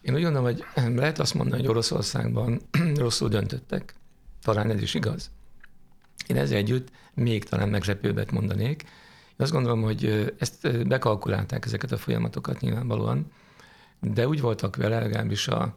[0.00, 2.60] Én úgy gondolom, hogy lehet azt mondani, hogy Oroszországban
[2.94, 3.94] rosszul döntöttek.
[4.42, 5.30] Talán ez is igaz.
[6.30, 8.82] Én ezzel együtt még talán meglepőbbet mondanék.
[8.82, 13.32] Én azt gondolom, hogy ezt bekalkulálták ezeket a folyamatokat nyilvánvalóan,
[14.00, 15.76] de úgy voltak vele, legalábbis a,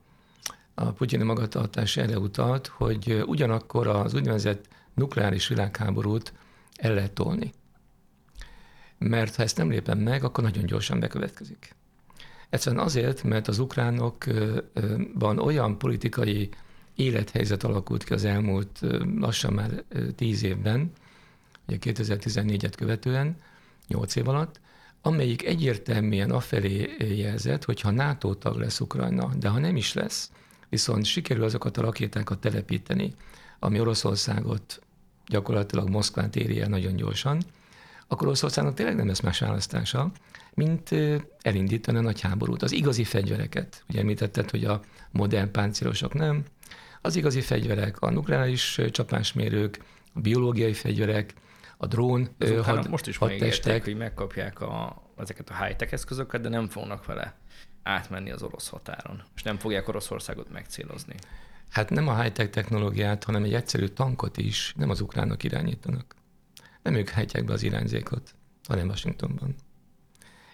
[0.74, 6.34] a putyini magatartás erre utalt, hogy ugyanakkor az úgynevezett nukleáris világháborút
[6.76, 7.52] el lehet tolni.
[8.98, 11.76] Mert ha ezt nem lépem meg, akkor nagyon gyorsan bekövetkezik.
[12.50, 16.50] Egyszerűen azért, mert az ukránokban olyan politikai
[16.96, 18.80] élethelyzet alakult ki az elmúlt
[19.20, 19.84] lassan már
[20.16, 20.92] tíz évben,
[21.68, 23.36] ugye 2014-et követően,
[23.88, 24.60] nyolc év alatt,
[25.02, 30.32] amelyik egyértelműen afelé jelzett, hogy ha NATO tag lesz Ukrajna, de ha nem is lesz,
[30.70, 33.14] viszont sikerül azokat a rakétákat telepíteni,
[33.60, 34.82] ami Oroszországot
[35.28, 37.42] gyakorlatilag Moszkvát éri el nagyon gyorsan,
[38.08, 40.12] akkor Oroszországnak tényleg nem lesz más választása,
[40.54, 40.90] mint
[41.42, 42.62] elindítani a nagy háborút.
[42.62, 46.44] Az igazi fegyvereket, ugye említetted, hogy a modern páncélosok nem,
[47.06, 49.80] az igazi fegyverek, a nukleáris csapásmérők,
[50.14, 51.34] a biológiai fegyverek,
[51.78, 52.30] a drón
[52.64, 57.38] had, most is megérték, hogy megkapják a, ezeket a high-tech eszközöket, de nem fognak vele
[57.84, 61.16] átmenni az orosz határon, és nem fogják Oroszországot megcélozni.
[61.70, 66.16] Hát nem a high-tech technológiát, hanem egy egyszerű tankot is nem az ukránok irányítanak.
[66.82, 68.36] Nem ők hajtják be az irányzékot,
[68.68, 69.56] hanem Washingtonban.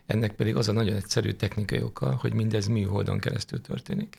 [0.06, 4.18] Ennek pedig az a nagyon egyszerű technikai oka, hogy mindez műholdon keresztül történik.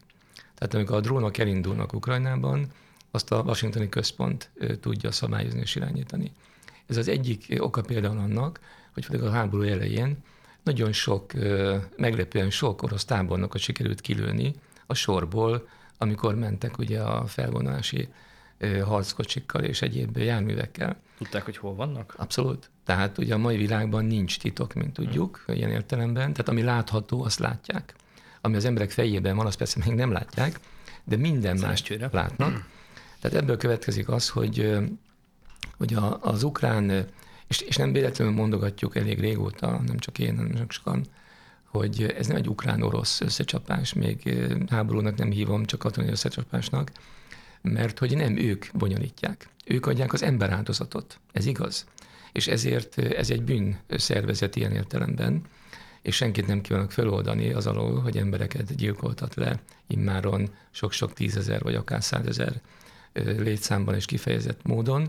[0.61, 2.67] Tehát amikor a drónok elindulnak Ukrajnában,
[3.11, 6.33] azt a washingtoni központ tudja szabályozni és irányítani.
[6.87, 8.61] Ez az egyik oka például annak,
[8.95, 10.17] hogy főleg a háború elején
[10.63, 11.33] nagyon sok,
[11.97, 14.55] meglepően sok orosz tábornokot sikerült kilőni
[14.87, 15.69] a sorból,
[15.99, 18.09] amikor mentek ugye a felvonulási
[18.85, 20.97] harckocsikkal és egyéb járművekkel.
[21.19, 22.15] Tudták, hogy hol vannak?
[22.17, 22.71] Abszolút.
[22.85, 25.55] Tehát ugye a mai világban nincs titok, mint tudjuk, hmm.
[25.55, 26.33] ilyen értelemben.
[26.33, 27.95] Tehát ami látható, azt látják.
[28.41, 30.61] Ami az emberek fejében van, azt persze még nem látják,
[31.05, 32.67] de minden más látnak.
[33.21, 34.79] Tehát ebből következik az, hogy,
[35.77, 37.07] hogy az ukrán,
[37.47, 41.05] és, és nem véletlenül mondogatjuk elég régóta, nem csak én, hanem csak sokan,
[41.65, 46.91] hogy ez nem egy ukrán-orosz összecsapás, még háborúnak nem hívom, csak katonai összecsapásnak,
[47.63, 49.49] mert hogy nem ők bonyolítják.
[49.65, 51.19] Ők adják az emberáldozatot.
[51.33, 51.87] Ez igaz.
[52.33, 55.43] És ezért ez egy bűn szervezet ilyen értelemben,
[56.03, 61.75] és senkit nem kívánok feloldani az alól, hogy embereket gyilkoltat le immáron sok-sok tízezer vagy
[61.75, 62.61] akár százezer
[63.13, 65.09] létszámban és kifejezett módon,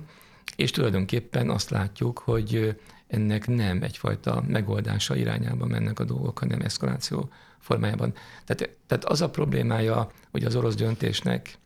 [0.56, 7.30] és tulajdonképpen azt látjuk, hogy ennek nem egyfajta megoldása irányába mennek a dolgok, hanem eszkaláció
[7.60, 8.14] formájában.
[8.46, 11.58] Tehát, tehát az a problémája, hogy az orosz döntésnek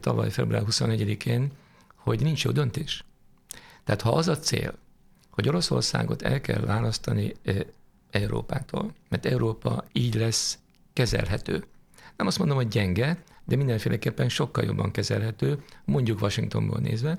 [0.00, 1.52] tavaly február 24-én,
[1.94, 3.04] hogy nincs jó döntés.
[3.84, 4.78] Tehát ha az a cél,
[5.30, 7.34] hogy Oroszországot el kell választani
[8.10, 10.58] Európától, mert Európa így lesz
[10.92, 11.64] kezelhető.
[12.16, 17.18] Nem azt mondom, hogy gyenge, de mindenféleképpen sokkal jobban kezelhető, mondjuk Washingtonból nézve,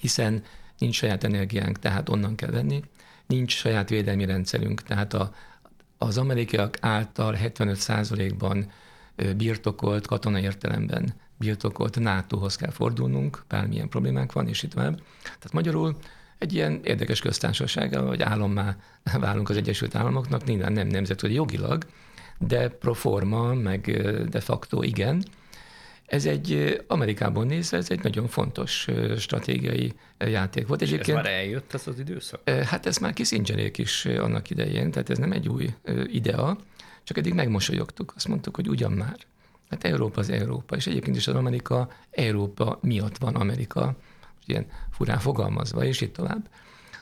[0.00, 0.42] hiszen
[0.78, 2.82] nincs saját energiánk, tehát onnan kell venni,
[3.26, 5.34] nincs saját védelmi rendszerünk, tehát a,
[5.98, 8.70] az amerikaiak által 75%-ban
[9.36, 15.02] birtokolt katonai értelemben birtokolt NATO-hoz kell fordulnunk, bármilyen problémánk van, és itt tovább.
[15.22, 15.96] Tehát magyarul
[16.44, 18.76] egy ilyen érdekes köztársasággal, vagy állammá
[19.20, 21.84] válunk az Egyesült Államoknak, nyilván nem nemzetközi jogilag,
[22.38, 23.80] de pro forma, meg
[24.28, 25.24] de facto igen.
[26.06, 30.82] Ez egy Amerikából nézve, ez egy nagyon fontos stratégiai játék volt.
[30.82, 32.50] És ez már eljött ez az időszak?
[32.50, 35.74] Hát ez már Kissingerék is annak idején, tehát ez nem egy új
[36.06, 36.58] idea,
[37.02, 39.16] csak eddig megmosolyogtuk, azt mondtuk, hogy ugyan már.
[39.70, 43.96] Hát Európa az Európa, és egyébként is az Amerika Európa miatt van Amerika,
[44.46, 46.48] ilyen furán fogalmazva, és itt tovább.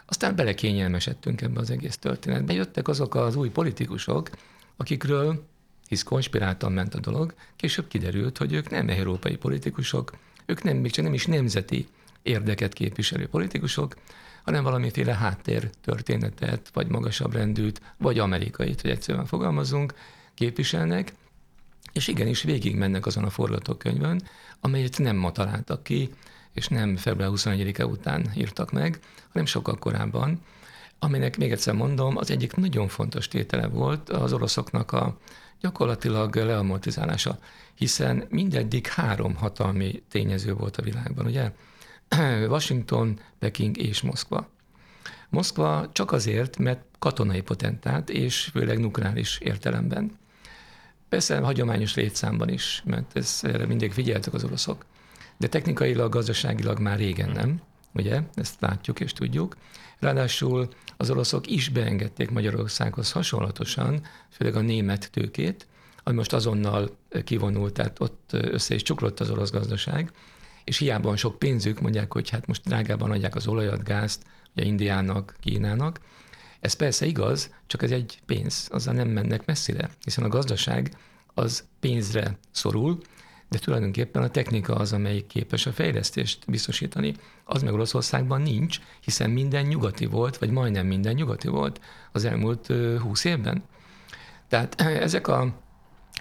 [0.07, 2.53] Aztán belekényelmesedtünk ebbe az egész történetbe.
[2.53, 4.31] Jöttek azok az új politikusok,
[4.77, 5.47] akikről,
[5.89, 10.13] hisz konspiráltan ment a dolog, később kiderült, hogy ők nem európai politikusok,
[10.47, 11.89] ők nem, még csak nem is nemzeti
[12.23, 13.97] érdeket képviselő politikusok,
[14.45, 19.95] hanem valamiféle háttér történetet, vagy magasabb rendűt, vagy amerikait, hogy egyszerűen fogalmazunk,
[20.35, 21.13] képviselnek,
[21.93, 24.23] és igenis végig mennek azon a forgatókönyvön,
[24.61, 26.11] amelyet nem ma találtak ki,
[26.53, 30.41] és nem február 21-e után írtak meg, hanem sokkal korábban,
[30.99, 35.19] aminek még egyszer mondom, az egyik nagyon fontos tétele volt az oroszoknak a
[35.61, 37.39] gyakorlatilag leamortizálása,
[37.75, 41.53] hiszen mindeddig három hatalmi tényező volt a világban, ugye?
[42.55, 44.49] Washington, Peking és Moszkva.
[45.29, 50.19] Moszkva csak azért, mert katonai potentát, és főleg nukleáris értelemben.
[51.09, 54.85] Persze hagyományos létszámban is, mert ezt erre mindig figyeltek az oroszok.
[55.37, 57.61] De technikailag, gazdaságilag már régen nem,
[57.95, 58.23] ugye?
[58.35, 59.57] Ezt látjuk és tudjuk.
[59.99, 65.67] Ráadásul az oroszok is beengedték Magyarországhoz hasonlatosan, főleg a német tőkét,
[66.03, 70.13] ami most azonnal kivonult, tehát ott össze is csuklott az orosz gazdaság,
[70.65, 74.23] és hiába van sok pénzük, mondják, hogy hát most drágában adják az olajat, gázt,
[74.55, 76.01] ugye Indiának, Kínának.
[76.61, 80.97] Ez persze igaz, csak ez egy pénz, azzal nem mennek messzire, hiszen a gazdaság
[81.35, 82.99] az pénzre szorul,
[83.53, 87.15] de tulajdonképpen a technika az, amelyik képes a fejlesztést biztosítani.
[87.45, 91.81] Az meg Oroszországban nincs, hiszen minden nyugati volt, vagy majdnem minden nyugati volt
[92.13, 92.67] az elmúlt
[92.99, 93.63] húsz évben.
[94.49, 95.55] Tehát ezek a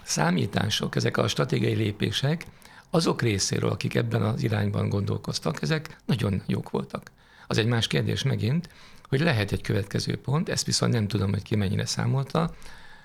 [0.03, 2.45] számítások, ezek a stratégiai lépések
[2.89, 7.11] azok részéről, akik ebben az irányban gondolkoztak, ezek nagyon jók voltak.
[7.47, 8.69] Az egy más kérdés megint,
[9.09, 12.53] hogy lehet egy következő pont, ezt viszont nem tudom, hogy ki mennyire számolta,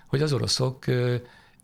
[0.06, 0.84] hogy az oroszok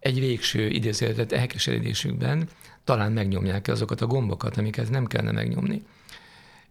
[0.03, 2.49] egy végső idézőjelet elkeseredésükben
[2.85, 5.83] talán megnyomják azokat a gombokat, amiket nem kellene megnyomni.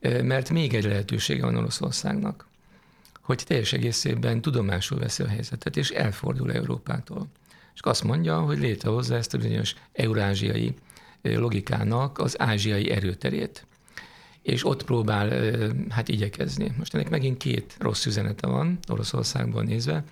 [0.01, 2.47] Mert még egy lehetősége van Oroszországnak,
[3.21, 7.27] hogy teljes egészében tudomásul veszi a helyzetet, és elfordul Európától.
[7.73, 10.75] És azt mondja, hogy létrehozza ezt a bizonyos eurázsiai
[11.21, 13.65] logikának az ázsiai erőterét.
[14.41, 15.29] És ott próbál
[15.89, 16.73] hát igyekezni.
[16.77, 20.03] Most ennek megint két rossz üzenete van Oroszországban nézve.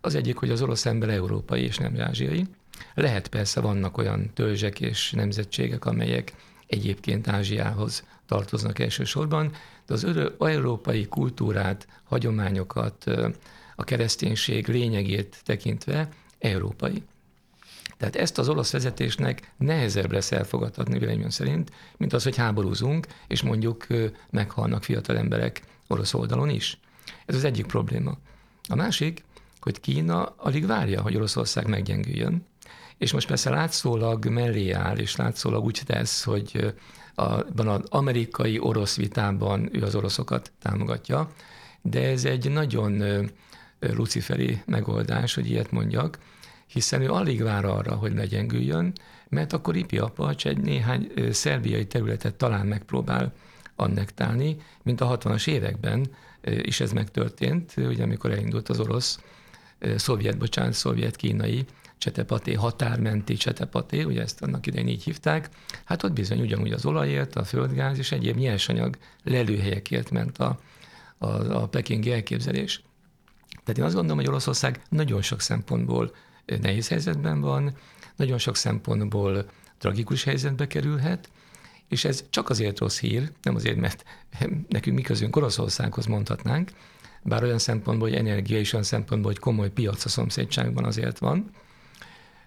[0.00, 2.46] Az egyik, hogy az orosz ember európai és nem ázsiai.
[2.94, 6.32] Lehet persze, vannak olyan törzsek és nemzetségek, amelyek
[6.66, 9.52] egyébként Ázsiához tartoznak elsősorban,
[9.86, 10.06] de az
[10.38, 13.04] európai kultúrát, hagyományokat,
[13.76, 16.08] a kereszténység lényegét tekintve
[16.38, 17.02] európai.
[17.96, 23.42] Tehát ezt az olasz vezetésnek nehezebb lesz elfogadhatni véleményem szerint, mint az, hogy háborúzunk, és
[23.42, 23.86] mondjuk
[24.30, 26.78] meghalnak fiatal emberek orosz oldalon is.
[27.26, 28.18] Ez az egyik probléma.
[28.68, 29.24] A másik,
[29.60, 32.46] hogy Kína alig várja, hogy Oroszország meggyengüljön,
[33.02, 36.74] és most persze látszólag mellé áll, és látszólag úgy tesz, hogy
[37.14, 41.30] abban az amerikai-orosz vitában ő az oroszokat támogatja,
[41.82, 43.02] de ez egy nagyon
[43.80, 46.18] luciferi megoldás, hogy ilyet mondjak,
[46.66, 48.92] hiszen ő alig vár arra, hogy legyengüljön,
[49.28, 53.32] mert akkor Ipi Apacs egy néhány szerbiai területet talán megpróbál
[53.76, 56.06] annektálni, mint a 60-as években
[56.42, 59.20] is ez megtörtént, ugye amikor elindult az orosz,
[59.96, 61.64] szovjet, bocsánat, szovjet-kínai
[62.02, 65.48] Csetepaté, határmenti Csetepaté, ugye ezt annak idején így hívták,
[65.84, 70.58] hát ott bizony ugyanúgy az olajért, a földgáz és egyéb nyersanyag lelőhelyekért ment a,
[71.18, 71.26] a,
[71.62, 72.82] a pekingi elképzelés.
[73.64, 76.14] Tehát én azt gondolom, hogy Oroszország nagyon sok szempontból
[76.60, 77.76] nehéz helyzetben van,
[78.16, 79.44] nagyon sok szempontból
[79.78, 81.30] tragikus helyzetbe kerülhet,
[81.88, 84.04] és ez csak azért rossz hír, nem azért, mert
[84.68, 86.70] nekünk mi közünk Oroszországhoz mondhatnánk,
[87.22, 91.50] bár olyan szempontból, hogy energia és olyan szempontból, hogy komoly piac a szomszédságban azért van,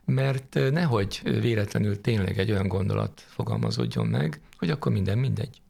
[0.06, 5.62] mert nehogy véletlenül tényleg egy olyan gondolat fogalmazódjon meg, hogy akkor minden mindegy.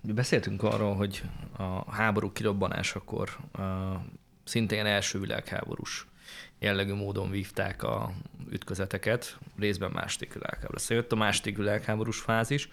[0.00, 1.22] Beszéltünk arról, hogy
[1.56, 3.38] a háború kirobbanásakor
[4.44, 6.06] szintén első világháborús
[6.58, 8.12] jellegű módon vívták a
[8.50, 10.74] ütközeteket, részben második világháború.
[10.74, 12.68] Aztán jött a második világháborús fázis,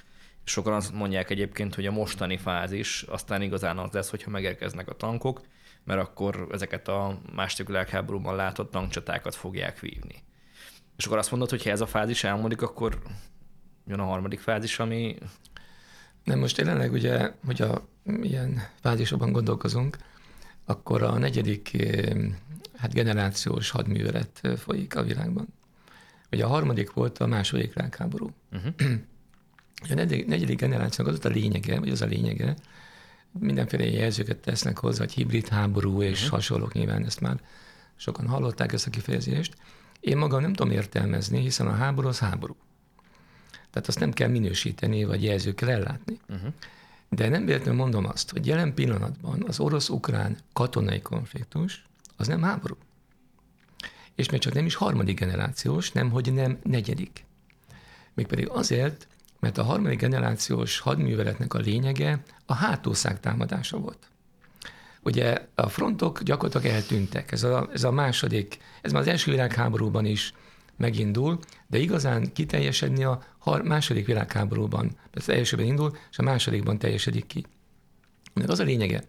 [0.46, 4.90] és sokan azt mondják egyébként, hogy a mostani fázis aztán igazán az lesz, hogyha megérkeznek
[4.90, 5.42] a tankok,
[5.86, 10.24] mert akkor ezeket a második világháborúban látott tankcsatákat fogják vívni.
[10.98, 13.02] És akkor azt mondod, hogy ha ez a fázis elmúlik, akkor
[13.88, 15.18] jön a harmadik fázis, ami...
[16.24, 17.88] Nem, most jelenleg ugye, hogy a
[18.22, 19.98] ilyen fázisokban gondolkozunk,
[20.66, 21.78] akkor a negyedik
[22.78, 25.48] hát generációs hadművelet folyik a világban.
[26.32, 28.30] Ugye a harmadik volt a második világháború.
[28.52, 28.74] Uh-huh.
[29.90, 32.56] A negyedik, generációnak az a lényege, vagy az a lényege,
[33.40, 36.30] mindenféle jelzőket tesznek hozzá, hogy hibrid háború és uh-huh.
[36.30, 37.40] hasonlók, nyilván ezt már
[37.96, 39.56] sokan hallották ezt a kifejezést.
[40.00, 42.56] Én magam nem tudom értelmezni, hiszen a háború az háború.
[43.70, 46.20] Tehát azt nem kell minősíteni, vagy jelzőkkel ellátni.
[46.30, 46.54] Uh-huh.
[47.10, 51.86] De nem véletlenül mondom azt, hogy jelen pillanatban az orosz-ukrán katonai konfliktus
[52.18, 52.78] az nem háború.
[54.16, 57.26] És még csak nem is harmadik generációs, nem, hogy nem negyedik.
[58.14, 59.08] Mégpedig azért,
[59.46, 64.08] mert a harmadik generációs hadműveletnek a lényege a hátószág támadása volt.
[65.02, 67.32] Ugye a frontok gyakorlatilag eltűntek.
[67.32, 70.34] Ez a, ez a második, ez már az első világháborúban is
[70.78, 73.24] megindul, de igazán kiteljesedni a
[73.64, 74.98] második világháborúban.
[75.14, 77.46] Az elsőben indul, és a másodikban teljesedik ki.
[78.34, 79.04] Mert az a lényege,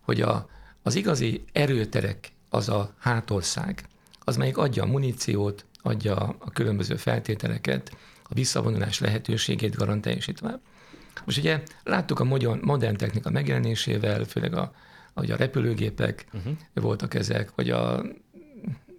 [0.00, 0.48] hogy a,
[0.82, 3.84] az igazi erőterek, az a hátország,
[4.20, 7.96] az melyik adja a muníciót, adja a különböző feltételeket,
[8.28, 9.76] a visszavonulás lehetőségét
[10.34, 10.60] tovább.
[11.24, 12.24] Most ugye láttuk a
[12.60, 14.72] modern, technika megjelenésével, főleg a,
[15.30, 16.52] a repülőgépek uh-huh.
[16.74, 18.02] voltak ezek, vagy a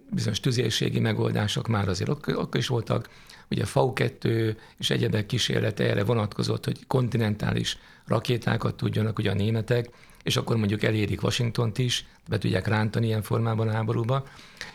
[0.10, 3.10] bizonyos tüzérségi megoldások már azért akkor, akkor is voltak.
[3.50, 9.90] Ugye V2 és egyebek kísérlete erre vonatkozott, hogy kontinentális rakétákat tudjanak ugye a németek,
[10.24, 14.28] és akkor mondjuk elérik Washingtont is, be tudják rántani ilyen formában a háborúba,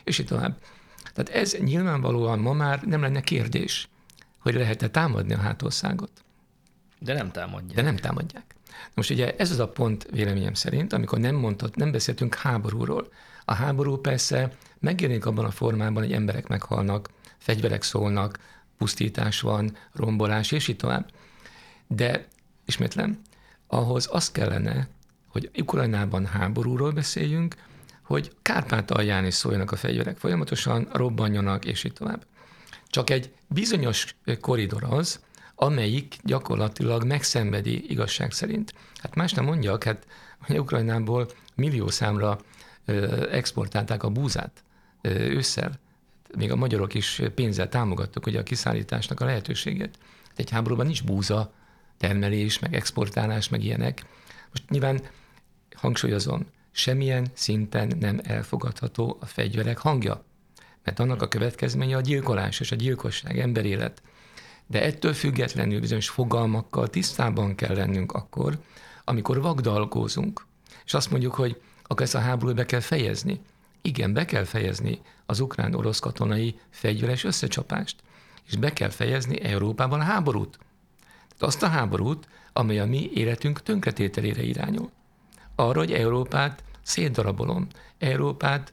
[0.04, 0.58] és így tovább.
[1.14, 3.88] Tehát ez nyilvánvalóan ma már nem lenne kérdés
[4.44, 6.10] hogy lehet-e támadni a hátországot.
[6.98, 7.74] De nem támadják.
[7.74, 8.54] De nem támadják.
[8.94, 13.12] Most ugye ez az a pont véleményem szerint, amikor nem mondhat, nem beszéltünk háborúról.
[13.44, 18.38] A háború persze megjelenik abban a formában, hogy emberek meghalnak, fegyverek szólnak,
[18.78, 21.10] pusztítás van, rombolás, és így tovább.
[21.86, 22.26] De
[22.64, 23.20] ismétlem,
[23.66, 24.88] ahhoz az kellene,
[25.28, 27.54] hogy Ukrajnában háborúról beszéljünk,
[28.02, 32.24] hogy Kárpát-alján is szóljanak a fegyverek, folyamatosan robbanjanak, és így tovább.
[32.94, 35.20] Csak egy bizonyos koridor az,
[35.54, 38.74] amelyik gyakorlatilag megszenvedi igazság szerint.
[38.96, 40.06] Hát más nem mondjak, hát
[40.48, 42.40] Ukrajnából millió számra
[43.30, 44.64] exportálták a búzát
[45.02, 45.78] ősszel.
[46.36, 49.98] Még a magyarok is pénzzel támogattuk ugye a kiszállításnak a lehetőséget.
[50.36, 51.52] Egy háborúban nincs búza,
[51.96, 54.04] termelés, meg exportálás, meg ilyenek.
[54.50, 55.00] Most nyilván
[55.74, 60.24] hangsúlyozom, semmilyen szinten nem elfogadható a fegyverek hangja,
[60.84, 64.02] mert annak a következménye a gyilkolás és a gyilkosság, emberélet.
[64.66, 68.58] De ettől függetlenül bizonyos fogalmakkal tisztában kell lennünk akkor,
[69.04, 70.46] amikor vagdalgózunk,
[70.84, 73.40] és azt mondjuk, hogy akkor ezt a háborút be kell fejezni.
[73.82, 77.96] Igen, be kell fejezni az ukrán-orosz katonai fegyveres összecsapást,
[78.46, 80.58] és be kell fejezni Európában a háborút.
[81.28, 84.90] Tehát azt a háborút, amely a mi életünk tönkretételére irányul.
[85.54, 87.66] Arra, hogy Európát szétdarabolom,
[87.98, 88.72] Európát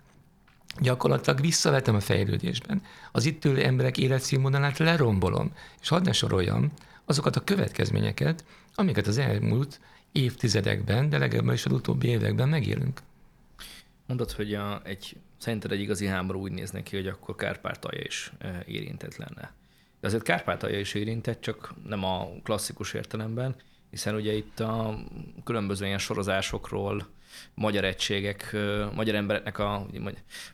[0.79, 2.81] gyakorlatilag visszavetem a fejlődésben.
[3.11, 5.51] Az itt ülő emberek életszínvonalát lerombolom,
[5.81, 6.71] és hadd ne soroljam
[7.05, 8.45] azokat a következményeket,
[8.75, 9.79] amiket az elmúlt
[10.11, 12.99] évtizedekben, de legalább is az utóbbi években megélünk.
[14.05, 18.31] Mondod, hogy a, egy, szerinted egy igazi háború úgy néz neki, hogy akkor Kárpátalja is
[18.37, 19.53] e, érintett lenne.
[19.99, 23.55] De azért Kárpátalja is érintett, csak nem a klasszikus értelemben,
[23.89, 24.99] hiszen ugye itt a
[25.43, 27.07] különböző ilyen sorozásokról,
[27.53, 28.55] magyar egységek,
[28.95, 29.85] magyar embereknek a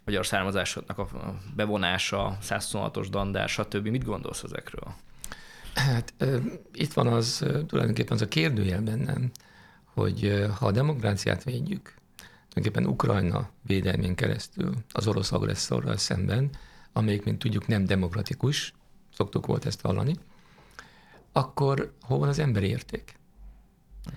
[0.04, 1.08] magyar származásoknak a
[1.56, 3.88] bevonása, 126-os dandár, stb.
[3.88, 4.94] Mit gondolsz ezekről?
[5.74, 6.14] Hát
[6.74, 9.32] itt van az tulajdonképpen az a kérdőjel bennem,
[9.84, 11.94] hogy ha a demokráciát védjük,
[12.50, 16.50] tulajdonképpen Ukrajna védelmén keresztül az orosz agresszorral szemben,
[16.94, 18.74] amelyik, mint tudjuk, nem demokratikus,
[19.14, 20.16] szoktuk volt ezt hallani,
[21.32, 23.16] akkor hol van az emberi érték?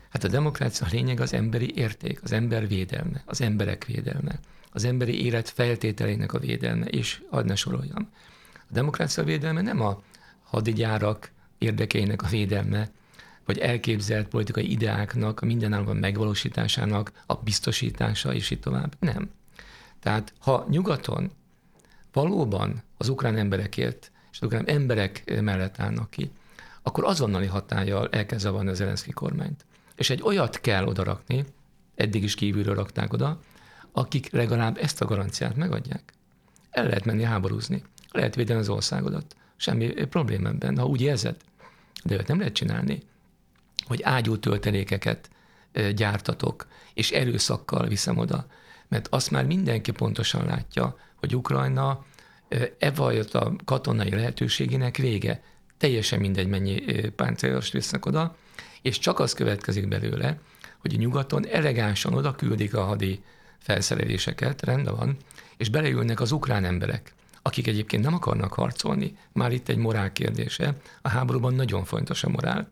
[0.08, 4.38] Hát a demokrácia a lényeg az emberi érték, az ember védelme, az emberek védelme,
[4.72, 8.08] az emberi élet feltételeinek a védelme, és hadd soroljam.
[8.54, 10.02] A demokrácia védelme nem a
[10.42, 12.90] hadigyárak érdekeinek a védelme,
[13.44, 18.96] vagy elképzelt politikai ideáknak a mindenállóban megvalósításának a biztosítása, és így tovább.
[18.98, 19.30] Nem.
[20.00, 21.30] Tehát ha nyugaton
[22.12, 26.30] valóban az ukrán emberekért és az ukrán emberek mellett állnak ki,
[26.82, 29.64] akkor azonnali hatállyal elkezd zavarni az Zelenszky kormányt.
[30.00, 31.44] És egy olyat kell odarakni,
[31.94, 33.40] eddig is kívülről rakták oda,
[33.92, 36.12] akik legalább ezt a garanciát megadják.
[36.70, 39.36] El lehet menni háborúzni, lehet védeni az országodat.
[39.56, 41.36] Semmi probléma ebben, ha úgy érzed.
[42.04, 43.02] De őt nem lehet csinálni,
[43.86, 45.30] hogy ágyú töltelékeket
[45.94, 48.46] gyártatok, és erőszakkal viszem oda.
[48.88, 52.04] Mert azt már mindenki pontosan látja, hogy Ukrajna
[52.78, 52.92] e
[53.32, 55.42] a katonai lehetőségének vége.
[55.78, 58.36] Teljesen mindegy, mennyi páncélost visznek oda,
[58.82, 60.38] és csak az következik belőle,
[60.78, 63.22] hogy a nyugaton elegánsan oda küldik a hadi
[63.58, 65.16] felszereléseket, rendben van,
[65.56, 69.16] és beleülnek az ukrán emberek, akik egyébként nem akarnak harcolni.
[69.32, 70.76] Már itt egy morál kérdése.
[71.02, 72.68] A háborúban nagyon fontos a morál.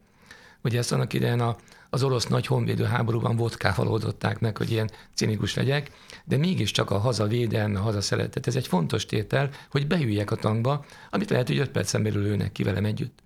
[0.63, 1.57] Ugye ezt annak idején a,
[1.91, 5.91] az orosz nagy honvédő háborúban vodkával oldották meg, hogy ilyen cinikus legyek,
[6.25, 10.37] de mégiscsak a haza védelme, a haza szeretet, ez egy fontos tétel, hogy beüljek a
[10.37, 13.19] tankba, amit lehet, hogy öt percen belül ülnek ki velem együtt.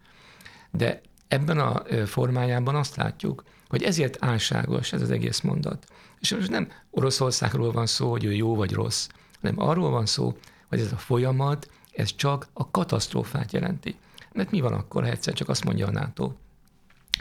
[0.71, 1.01] De
[1.33, 5.87] ebben a formájában azt látjuk, hogy ezért álságos ez az egész mondat.
[6.21, 9.09] És most nem Oroszországról van szó, hogy ő jó vagy rossz,
[9.41, 10.37] hanem arról van szó,
[10.69, 13.99] hogy ez a folyamat, ez csak a katasztrófát jelenti.
[14.33, 16.33] Mert mi van akkor, ha egyszer csak azt mondja a NATO,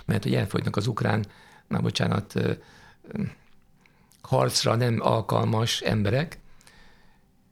[0.06, 1.26] mert hogy elfogynak az ukrán,
[1.68, 2.34] már bocsánat,
[4.22, 6.40] harcra nem alkalmas emberek,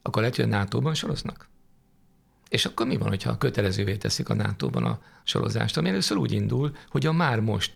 [0.02, 1.49] akkor lehet, hogy a NATO-ban soroznak.
[2.50, 6.76] És akkor mi van, hogyha kötelezővé teszik a NATO-ban a sorozást, ami először úgy indul,
[6.90, 7.74] hogy a már most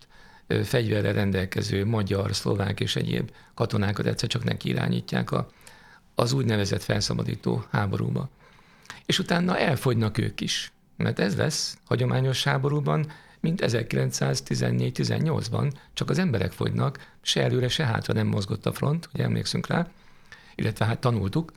[0.64, 5.50] fegyverre rendelkező magyar, szlovák és egyéb katonákat egyszer csak neki irányítják a,
[6.16, 8.30] az úgynevezett felszabadító háborúba.
[9.06, 10.72] És utána elfogynak ők is.
[10.98, 18.14] Mert ez lesz hagyományos háborúban, mint 1914-18-ban, csak az emberek fogynak, se előre, se hátra
[18.14, 19.88] nem mozgott a front, hogy emlékszünk rá,
[20.56, 21.52] illetve hát tanultuk,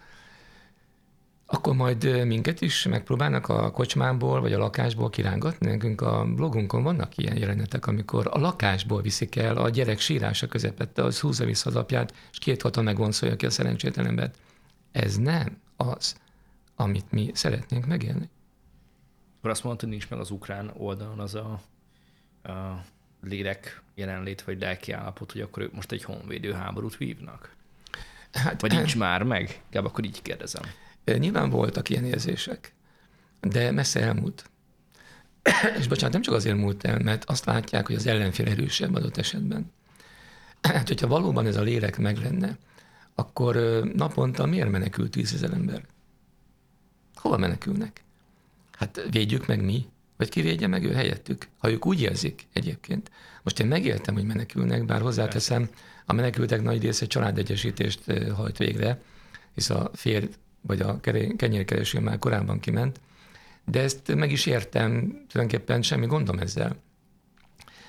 [1.46, 5.70] akkor majd minket is megpróbálnak a kocsmából vagy a lakásból kirángatni.
[5.70, 11.02] Nekünk a blogunkon vannak ilyen jelenetek, amikor a lakásból viszik el a gyerek sírása közepette,
[11.04, 14.38] az húzza vissza az apját, és két hatan megvonszolja ki a szerencsétlen embert.
[14.92, 16.16] Ez nem az,
[16.76, 18.28] amit mi szeretnénk megélni.
[19.38, 21.60] Akkor azt mondtad, hogy nincs meg az ukrán oldalon az a,
[22.50, 22.84] a
[23.22, 27.54] lélek jelenlét vagy lelki állapot, hogy akkor ők most egy honvédő háborút vívnak?
[28.32, 29.60] Hát, vagy nincs már meg?
[29.64, 30.62] Inkább akkor így kérdezem.
[31.14, 32.74] Nyilván voltak ilyen érzések,
[33.40, 34.50] de messze elmúlt.
[35.78, 39.16] És bocsánat, nem csak azért múlt el, mert azt látják, hogy az ellenfél erősebb adott
[39.16, 39.70] esetben.
[40.60, 42.58] Hát, hogyha valóban ez a lélek meg lenne,
[43.14, 43.56] akkor
[43.94, 45.84] naponta miért menekült tízezer ember?
[47.14, 48.04] Hova menekülnek?
[48.72, 49.86] Hát védjük meg mi,
[50.16, 53.10] vagy ki védje meg ő helyettük, ha ők úgy érzik egyébként.
[53.42, 55.68] Most én megéltem, hogy menekülnek, bár hozzáteszem,
[56.06, 58.00] a menekültek nagy része családegyesítést
[58.34, 59.02] hajt végre,
[59.54, 60.28] hisz a férj
[60.66, 61.00] vagy a
[61.36, 63.00] kenyérkereső már korábban kiment,
[63.64, 64.90] de ezt meg is értem,
[65.28, 66.76] tulajdonképpen semmi gondom ezzel.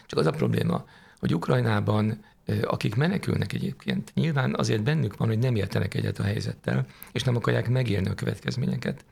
[0.05, 0.85] Csak az a probléma,
[1.19, 2.25] hogy Ukrajnában
[2.61, 7.35] akik menekülnek egyébként, nyilván azért bennük van, hogy nem értenek egyet a helyzettel, és nem
[7.35, 9.05] akarják megélni a következményeket.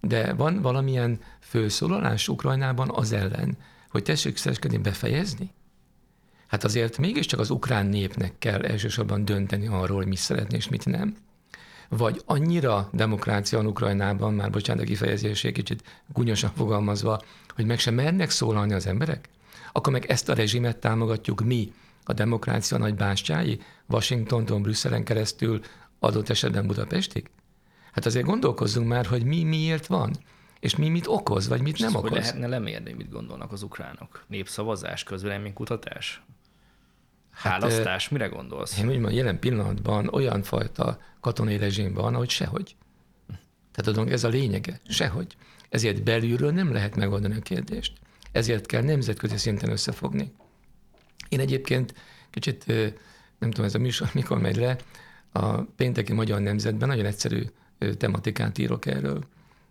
[0.00, 3.56] De van valamilyen főszólalás Ukrajnában az ellen,
[3.88, 5.50] hogy tessék szereskedni befejezni?
[6.46, 10.86] Hát azért mégiscsak az ukrán népnek kell elsősorban dönteni arról, hogy mit szeretné és mit
[10.86, 11.16] nem.
[11.96, 15.82] Vagy annyira demokrácia van Ukrajnában, már bocsánat a kifejezésé kicsit
[16.12, 17.22] gunyosan fogalmazva,
[17.54, 19.28] hogy meg sem mernek szólalni az emberek?
[19.72, 21.72] Akkor meg ezt a rezsimet támogatjuk mi,
[22.04, 25.60] a demokrácia nagy bástyái, Washingtontól Brüsszelen keresztül
[25.98, 27.30] adott esetben Budapestig?
[27.92, 30.16] Hát azért gondolkozzunk már, hogy mi miért van,
[30.60, 32.10] és mi mit okoz, vagy mit nem okoz.
[32.10, 34.24] Hogy lehetne lemérni, mit gondolnak az ukránok?
[34.26, 36.22] Népszavazás, közvéleménykutatás?
[37.30, 38.78] Hát, Hálasztás, mire gondolsz?
[38.78, 42.76] Én úgy mondom, jelen pillanatban olyan fajta katonai rezsim van, hogy sehogy.
[43.72, 45.36] Tehát tudom, ez a lényege, sehogy.
[45.68, 47.92] Ezért belülről nem lehet megoldani a kérdést.
[48.32, 50.32] Ezért kell nemzetközi szinten összefogni.
[51.28, 51.94] Én egyébként
[52.30, 52.66] kicsit,
[53.38, 54.76] nem tudom, ez a műsor mikor megy le,
[55.32, 57.42] a pénteki Magyar Nemzetben nagyon egyszerű
[57.96, 59.24] tematikát írok erről.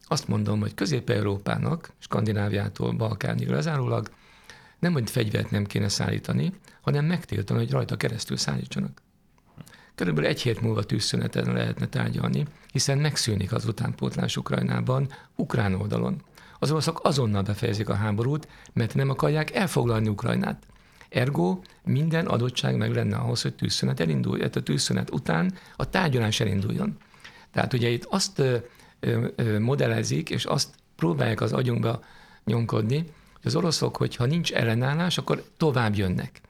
[0.03, 4.09] Azt mondom, hogy Közép-Európának, Skandináviától Balkánig lezárólag
[4.79, 9.01] nem, hogy fegyvert nem kéne szállítani, hanem megtiltani, hogy rajta keresztül szállítsanak.
[9.95, 16.21] Körülbelül egy hét múlva tűzszüneten lehetne tárgyalni, hiszen megszűnik az utánpótlás Ukrajnában, ukrán oldalon.
[16.59, 20.65] Az oroszok azonnal befejezik a háborút, mert nem akarják elfoglalni Ukrajnát.
[21.09, 26.97] Ergo minden adottság meg lenne ahhoz, hogy tűzszünet elinduljon, a tűzszünet után a tárgyalás elinduljon.
[27.51, 28.41] Tehát ugye itt azt
[29.59, 32.03] modellezik, és azt próbálják az agyunkba
[32.45, 33.05] nyomkodni,
[33.43, 36.41] az oroszok, hogyha nincs ellenállás, akkor tovább jönnek.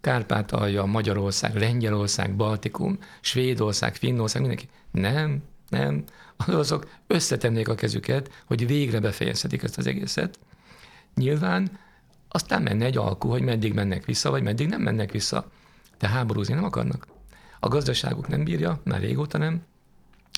[0.00, 4.68] Kárpátalja, Magyarország, Lengyelország, Baltikum, Svédország, Finnország, mindenki.
[4.90, 6.04] Nem, nem.
[6.36, 10.38] Az oroszok összetennék a kezüket, hogy végre befejezhetik ezt az egészet.
[11.14, 11.78] Nyilván
[12.28, 15.50] aztán menne egy alkú, hogy meddig mennek vissza, vagy meddig nem mennek vissza.
[15.98, 17.06] De háborúzni nem akarnak.
[17.60, 19.62] A gazdaságuk nem bírja, már régóta nem.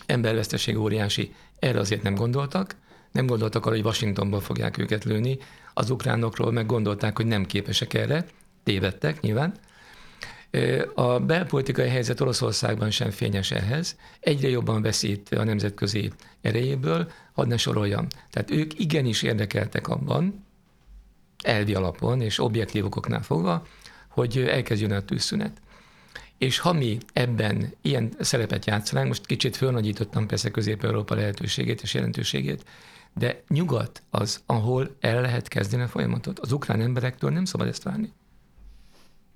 [0.07, 2.77] Emberveszteség óriási, erre azért nem gondoltak.
[3.13, 5.39] Nem gondoltak arra, hogy Washingtonban fogják őket lőni.
[5.75, 8.27] Az ukránokról meg gondolták, hogy nem képesek erre.
[8.63, 9.55] Tévedtek nyilván.
[10.95, 13.97] A belpolitikai helyzet Oroszországban sem fényes ehhez.
[14.21, 18.07] Egyre jobban veszít a nemzetközi erejéből, hadd ne soroljam.
[18.31, 20.45] Tehát ők igenis érdekeltek abban,
[21.43, 23.67] elvi alapon és objektív okoknál fogva,
[24.09, 25.61] hogy elkezdjön a tűzszünet.
[26.39, 32.65] És ha mi ebben ilyen szerepet játszanánk, most kicsit fölnagyítottam persze Közép-Európa lehetőségét és jelentőségét,
[33.15, 36.39] de nyugat az, ahol el lehet kezdeni a folyamatot.
[36.39, 38.13] Az ukrán emberektől nem szabad ezt várni.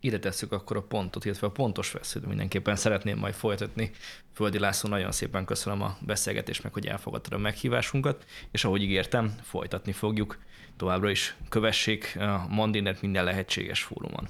[0.01, 3.91] Ide tesszük akkor a pontot, illetve a pontos veszőt mindenképpen szeretném majd folytatni.
[4.33, 9.35] Földi László, nagyon szépen köszönöm a beszélgetést, meg hogy elfogadtad a meghívásunkat, és ahogy ígértem,
[9.43, 10.39] folytatni fogjuk
[10.77, 14.29] továbbra is kövessék a Mandinet minden lehetséges fórumon.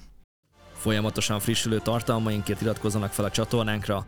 [0.72, 4.06] Folyamatosan frissülő tartalmainkért iratkozzanak fel a csatornánkra,